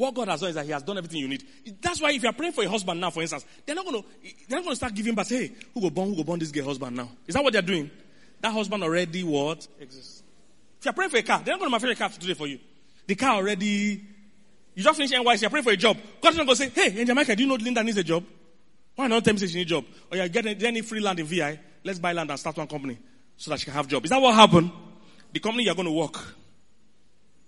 [0.00, 1.44] what God has done is that He has done everything you need.
[1.78, 4.02] That's why if you are praying for a husband now, for instance, they're not going
[4.02, 4.08] to
[4.48, 6.08] they're not going to start giving but Hey, who go born?
[6.08, 7.10] Who go born this girl husband now?
[7.26, 7.90] Is that what they're doing?
[8.40, 10.22] That husband already what exists.
[10.78, 12.46] If you're praying for a car, they're not going to manufacture a car today for
[12.46, 12.58] you.
[13.06, 14.02] The car already.
[14.74, 15.98] You just finished NYSC, you're praying for a job.
[16.22, 18.24] God's not going to say, Hey, in Jamaica, do you know Linda needs a job?
[19.00, 19.84] Why not tell me she needs a job?
[19.88, 21.58] Oh, or you're getting any free land in VI?
[21.84, 22.98] Let's buy land and start one company
[23.34, 24.04] so that she can have job.
[24.04, 24.70] Is that what happened?
[25.32, 26.18] The company you're going to work,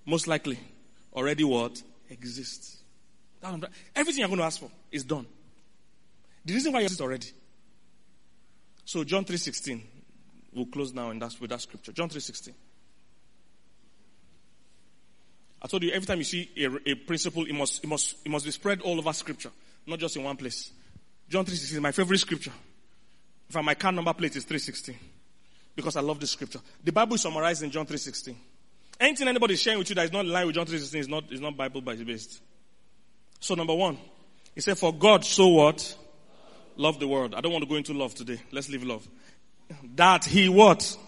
[0.06, 0.58] most likely,
[1.14, 1.82] already what?
[2.08, 2.78] Exists.
[3.94, 5.26] Everything you're going to ask for is done.
[6.42, 7.26] The reason why you exist already.
[8.86, 9.82] So John 3.16.
[10.54, 11.92] We'll close now and that's with that scripture.
[11.92, 12.54] John 3.16.
[15.60, 18.30] I told you every time you see a, a principle, it must, it must, it
[18.30, 19.50] must be spread all over scripture,
[19.86, 20.72] not just in one place.
[21.32, 22.52] John 3.16 is my favorite scripture.
[23.48, 24.94] In fact, my car number plate is 316
[25.74, 26.60] because I love this scripture.
[26.84, 28.34] The Bible is summarized in John 3.16.
[29.00, 31.08] Anything anybody is sharing with you that is not in line with John 3.16 is
[31.08, 32.42] not, is not Bible based.
[33.40, 33.96] So number one,
[34.54, 35.96] he said, for God so what?
[36.76, 37.34] Love the world.
[37.34, 38.38] I don't want to go into love today.
[38.50, 39.08] Let's leave love.
[39.94, 40.98] That he what?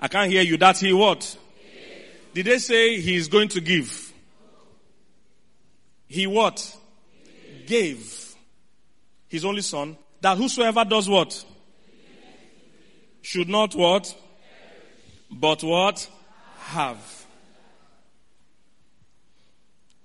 [0.00, 0.56] I can't hear you.
[0.56, 1.38] That he what?
[2.34, 4.12] Did they say he is going to give?
[6.08, 6.76] He what?
[7.66, 8.25] Gave
[9.28, 11.44] his only son that whosoever does what?
[13.22, 14.14] Should not what?
[15.30, 16.08] But what?
[16.58, 17.26] Have.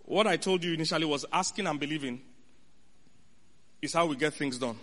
[0.04, 2.22] What I told you initially was asking and believing
[3.82, 4.78] is how we get things done.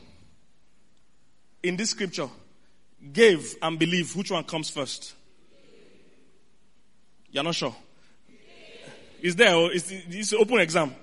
[1.63, 2.29] In this scripture,
[3.13, 5.15] gave and believe, which one comes first?
[7.31, 7.75] You're not sure?
[9.21, 10.95] Is there, is it's open exam?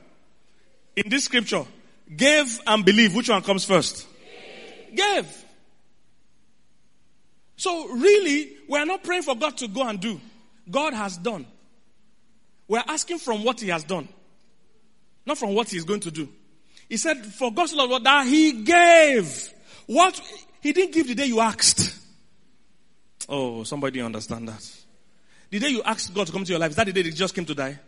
[0.95, 1.65] In this scripture,
[2.13, 4.07] gave and believe, which one comes first?
[4.93, 5.45] Gave.
[7.57, 10.19] So really, we are not praying for God to go and do.
[10.69, 11.45] God has done.
[12.67, 14.07] We're asking from what He has done,
[15.25, 16.27] not from what He is going to do.
[16.89, 19.53] He said, for God's love, that He gave.
[19.87, 20.19] What?
[20.61, 21.97] He didn't give the day you asked.
[23.29, 24.71] Oh, somebody understand that.
[25.49, 27.11] The day you asked God to come to your life, is that the day He
[27.11, 27.79] just came to die?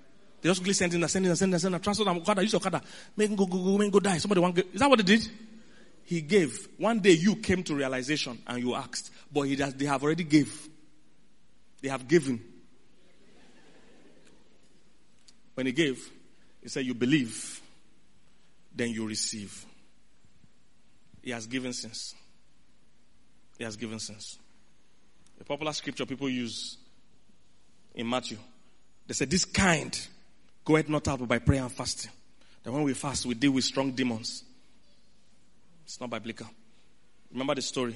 [0.41, 2.61] They just sent in, sent in, sent in, sent in, transfer them, Okada, use your
[2.61, 2.81] Okada,
[3.15, 4.17] make go, go, go, make go die.
[4.17, 5.27] Somebody want, is that what they did?
[6.03, 6.67] He gave.
[6.77, 10.23] One day you came to realization and you asked, but he does, they have already
[10.23, 10.69] gave.
[11.81, 12.41] They have given.
[15.55, 16.09] When he gave,
[16.61, 17.61] he said, you believe,
[18.75, 19.65] then you receive.
[21.23, 22.13] He has given since.
[23.57, 24.38] He has given since.
[25.41, 26.77] A popular scripture people use
[27.95, 28.38] in Matthew.
[29.07, 29.99] They said, This kind
[30.68, 32.11] goeth not out but by prayer and fasting.
[32.61, 34.43] That when we fast, we deal with strong demons.
[35.86, 36.47] It's not biblical.
[37.32, 37.95] Remember the story?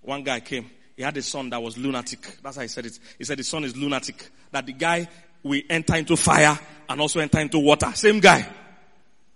[0.00, 0.70] One guy came.
[0.96, 2.38] He had a son that was lunatic.
[2.42, 2.96] That's how he said it.
[3.18, 4.30] He said his son is lunatic.
[4.52, 5.08] That the guy
[5.42, 6.56] will enter into fire
[6.88, 7.90] and also enter into water.
[7.94, 8.48] Same guy.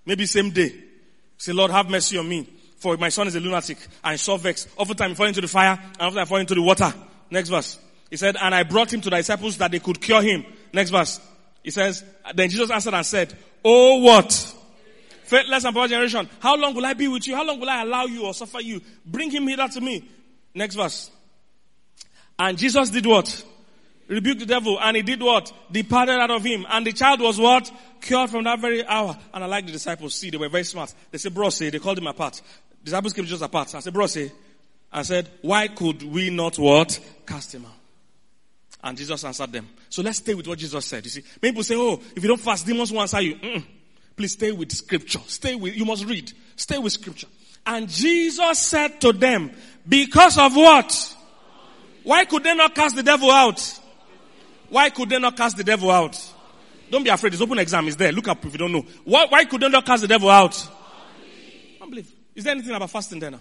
[0.06, 0.72] Maybe same day.
[1.38, 2.48] Say, Lord, have mercy on me.
[2.76, 4.68] For my son is a lunatic and so vexed.
[4.76, 6.94] Oftentimes he fall into the fire and often I fall into the water.
[7.30, 7.78] Next verse.
[8.10, 10.44] He said, and I brought him to the disciples that they could cure him.
[10.72, 11.20] Next verse.
[11.62, 12.04] He says,
[12.34, 13.34] then Jesus answered and said,
[13.64, 14.32] Oh what?
[15.24, 16.28] Faithless and poor generation.
[16.40, 17.34] How long will I be with you?
[17.34, 18.80] How long will I allow you or suffer you?
[19.06, 20.08] Bring him hither to me.
[20.54, 21.10] Next verse.
[22.38, 23.44] And Jesus did what?
[24.08, 25.52] Rebuked the devil and he did what?
[25.70, 26.66] Departed out of him.
[26.68, 27.70] And the child was what?
[28.00, 29.16] Cured from that very hour.
[29.32, 30.14] And I like the disciples.
[30.14, 30.92] See, they were very smart.
[31.10, 32.42] They said, bro, say, they called him apart.
[32.80, 33.74] The Disciples came just apart.
[33.74, 34.32] I said, bro, say,
[34.92, 36.98] I said, why could we not what?
[37.26, 37.81] Cast him out.
[38.82, 39.68] And Jesus answered them.
[39.88, 41.04] So let's stay with what Jesus said.
[41.04, 43.36] You see, people say, oh, if you don't fast, demons will answer you.
[43.36, 43.64] Mm-mm.
[44.16, 45.20] Please stay with scripture.
[45.26, 46.32] Stay with, you must read.
[46.56, 47.28] Stay with scripture.
[47.64, 49.52] And Jesus said to them,
[49.88, 51.16] because of what?
[52.02, 53.80] Why could they not cast the devil out?
[54.68, 56.20] Why could they not cast the devil out?
[56.90, 57.32] Don't be afraid.
[57.32, 57.86] It's open exam.
[57.86, 58.10] It's there.
[58.10, 58.84] Look up if you don't know.
[59.04, 60.68] Why, why could they not cast the devil out?
[61.80, 62.12] Unbelief.
[62.34, 63.40] Is there anything about fasting there now?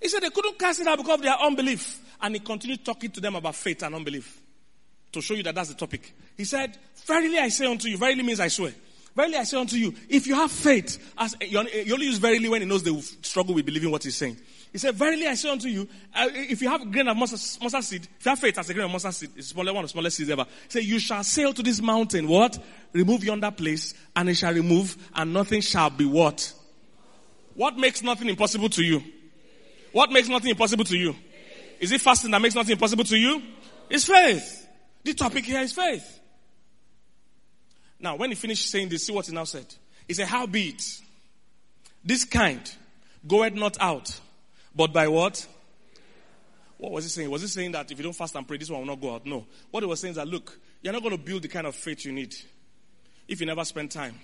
[0.00, 2.00] He said they couldn't cast it out because of their unbelief.
[2.20, 4.40] And he continued talking to them about faith and unbelief.
[5.12, 6.12] To show you that that's the topic.
[6.36, 8.72] He said, Verily I say unto you, verily means I swear.
[9.14, 12.60] Verily I say unto you, if you have faith, as you only use verily when
[12.60, 14.36] he knows they will struggle with believing what he's saying.
[14.72, 17.62] He said, Verily I say unto you, uh, if you have a grain of mustard,
[17.62, 19.84] mustard, seed, if you have faith as a grain of mustard seed, it's smaller one
[19.84, 20.44] of the smallest seeds ever.
[20.68, 22.58] Said, You shall sail to this mountain, what?
[22.92, 26.52] Remove yonder place, and it shall remove, and nothing shall be what?
[27.54, 29.02] What makes nothing impossible to you?
[29.92, 31.16] What makes nothing impossible to you?
[31.80, 33.42] Is it fasting that makes nothing impossible to you?
[33.90, 34.68] It's faith.
[35.04, 36.20] The topic here is faith.
[38.00, 39.66] Now, when he finished saying this, see what he now said.
[40.06, 40.82] He said, How be it?
[42.04, 42.60] This kind
[43.26, 44.20] goeth not out,
[44.74, 45.46] but by what?
[46.78, 47.30] What was he saying?
[47.30, 49.14] Was he saying that if you don't fast and pray, this one will not go
[49.14, 49.26] out?
[49.26, 49.46] No.
[49.70, 51.74] What he was saying is that, look, you're not going to build the kind of
[51.74, 52.34] faith you need
[53.26, 54.14] if you never spend time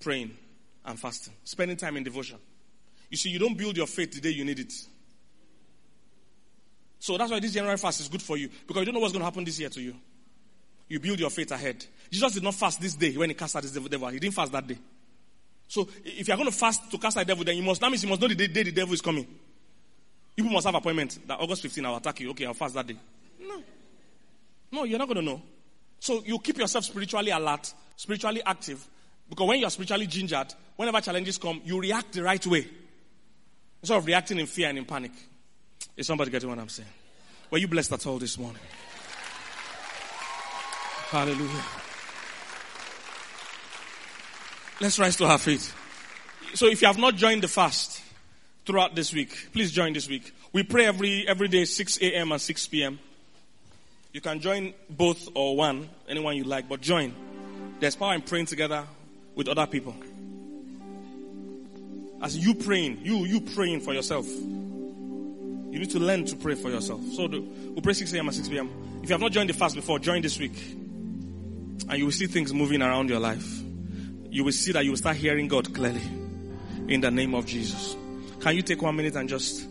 [0.00, 0.36] praying
[0.84, 2.38] and fasting, spending time in devotion.
[3.10, 4.72] You see, you don't build your faith the day you need it.
[6.98, 9.12] So that's why this January fast is good for you because you don't know what's
[9.12, 9.94] going to happen this year to you.
[10.88, 11.84] You build your faith ahead.
[12.10, 14.08] Jesus did not fast this day when he cast out this devil.
[14.08, 14.78] He didn't fast that day.
[15.68, 17.80] So if you are going to fast to cast out the devil, then you must,
[17.80, 19.26] that means you must know the day, day the devil is coming.
[20.34, 22.30] People must have appointment that August 15 I'll attack you.
[22.30, 22.96] Okay, I'll fast that day.
[23.40, 23.62] No.
[24.72, 25.42] No, you're not going to know.
[26.00, 28.86] So you keep yourself spiritually alert, spiritually active,
[29.28, 32.66] because when you're spiritually gingered, whenever challenges come, you react the right way.
[33.82, 35.12] Instead of reacting in fear and in panic.
[35.98, 36.88] Is somebody getting what I'm saying?
[37.50, 38.62] Were you blessed at all this morning?
[41.08, 41.64] Hallelujah.
[44.80, 45.72] Let's rise to our feet.
[46.54, 48.00] So if you have not joined the fast
[48.64, 50.32] throughout this week, please join this week.
[50.52, 52.30] We pray every every day 6 a.m.
[52.30, 53.00] and 6 p.m.
[54.12, 57.12] You can join both or one, anyone you like, but join.
[57.80, 58.84] There's power in praying together
[59.34, 59.96] with other people.
[62.22, 64.26] As you praying, you you praying for yourself.
[65.70, 67.02] You need to learn to pray for yourself.
[67.12, 68.28] So the, we'll pray 6 a.m.
[68.28, 68.70] and 6 p.m.
[69.02, 70.56] If you have not joined the fast before, join this week.
[71.88, 73.60] And you will see things moving around your life.
[74.30, 76.02] You will see that you will start hearing God clearly.
[76.88, 77.96] In the name of Jesus.
[78.40, 79.66] Can you take one minute and just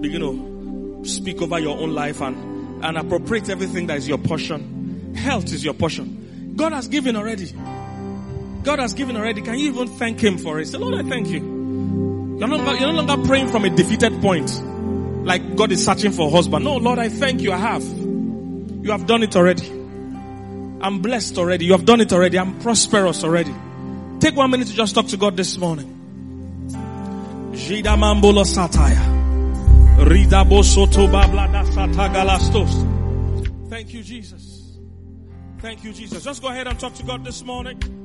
[0.00, 5.14] begin to speak over your own life and, and appropriate everything that is your portion?
[5.14, 6.54] Health is your portion.
[6.56, 7.52] God has given already.
[8.62, 9.40] God has given already.
[9.40, 10.66] Can you even thank Him for it?
[10.66, 12.36] Say, Lord, I thank you.
[12.38, 14.50] You're you're no longer praying from a defeated point.
[15.28, 16.64] Like God is searching for a husband.
[16.64, 17.52] No, Lord, I thank you.
[17.52, 17.84] I have.
[17.84, 19.68] You have done it already.
[19.68, 21.66] I'm blessed already.
[21.66, 22.38] You have done it already.
[22.38, 23.54] I'm prosperous already.
[24.20, 25.96] Take one minute to just talk to God this morning.
[27.52, 29.98] Sataya.
[33.68, 34.78] Thank you, Jesus.
[35.58, 36.24] Thank you, Jesus.
[36.24, 37.97] Just go ahead and talk to God this morning.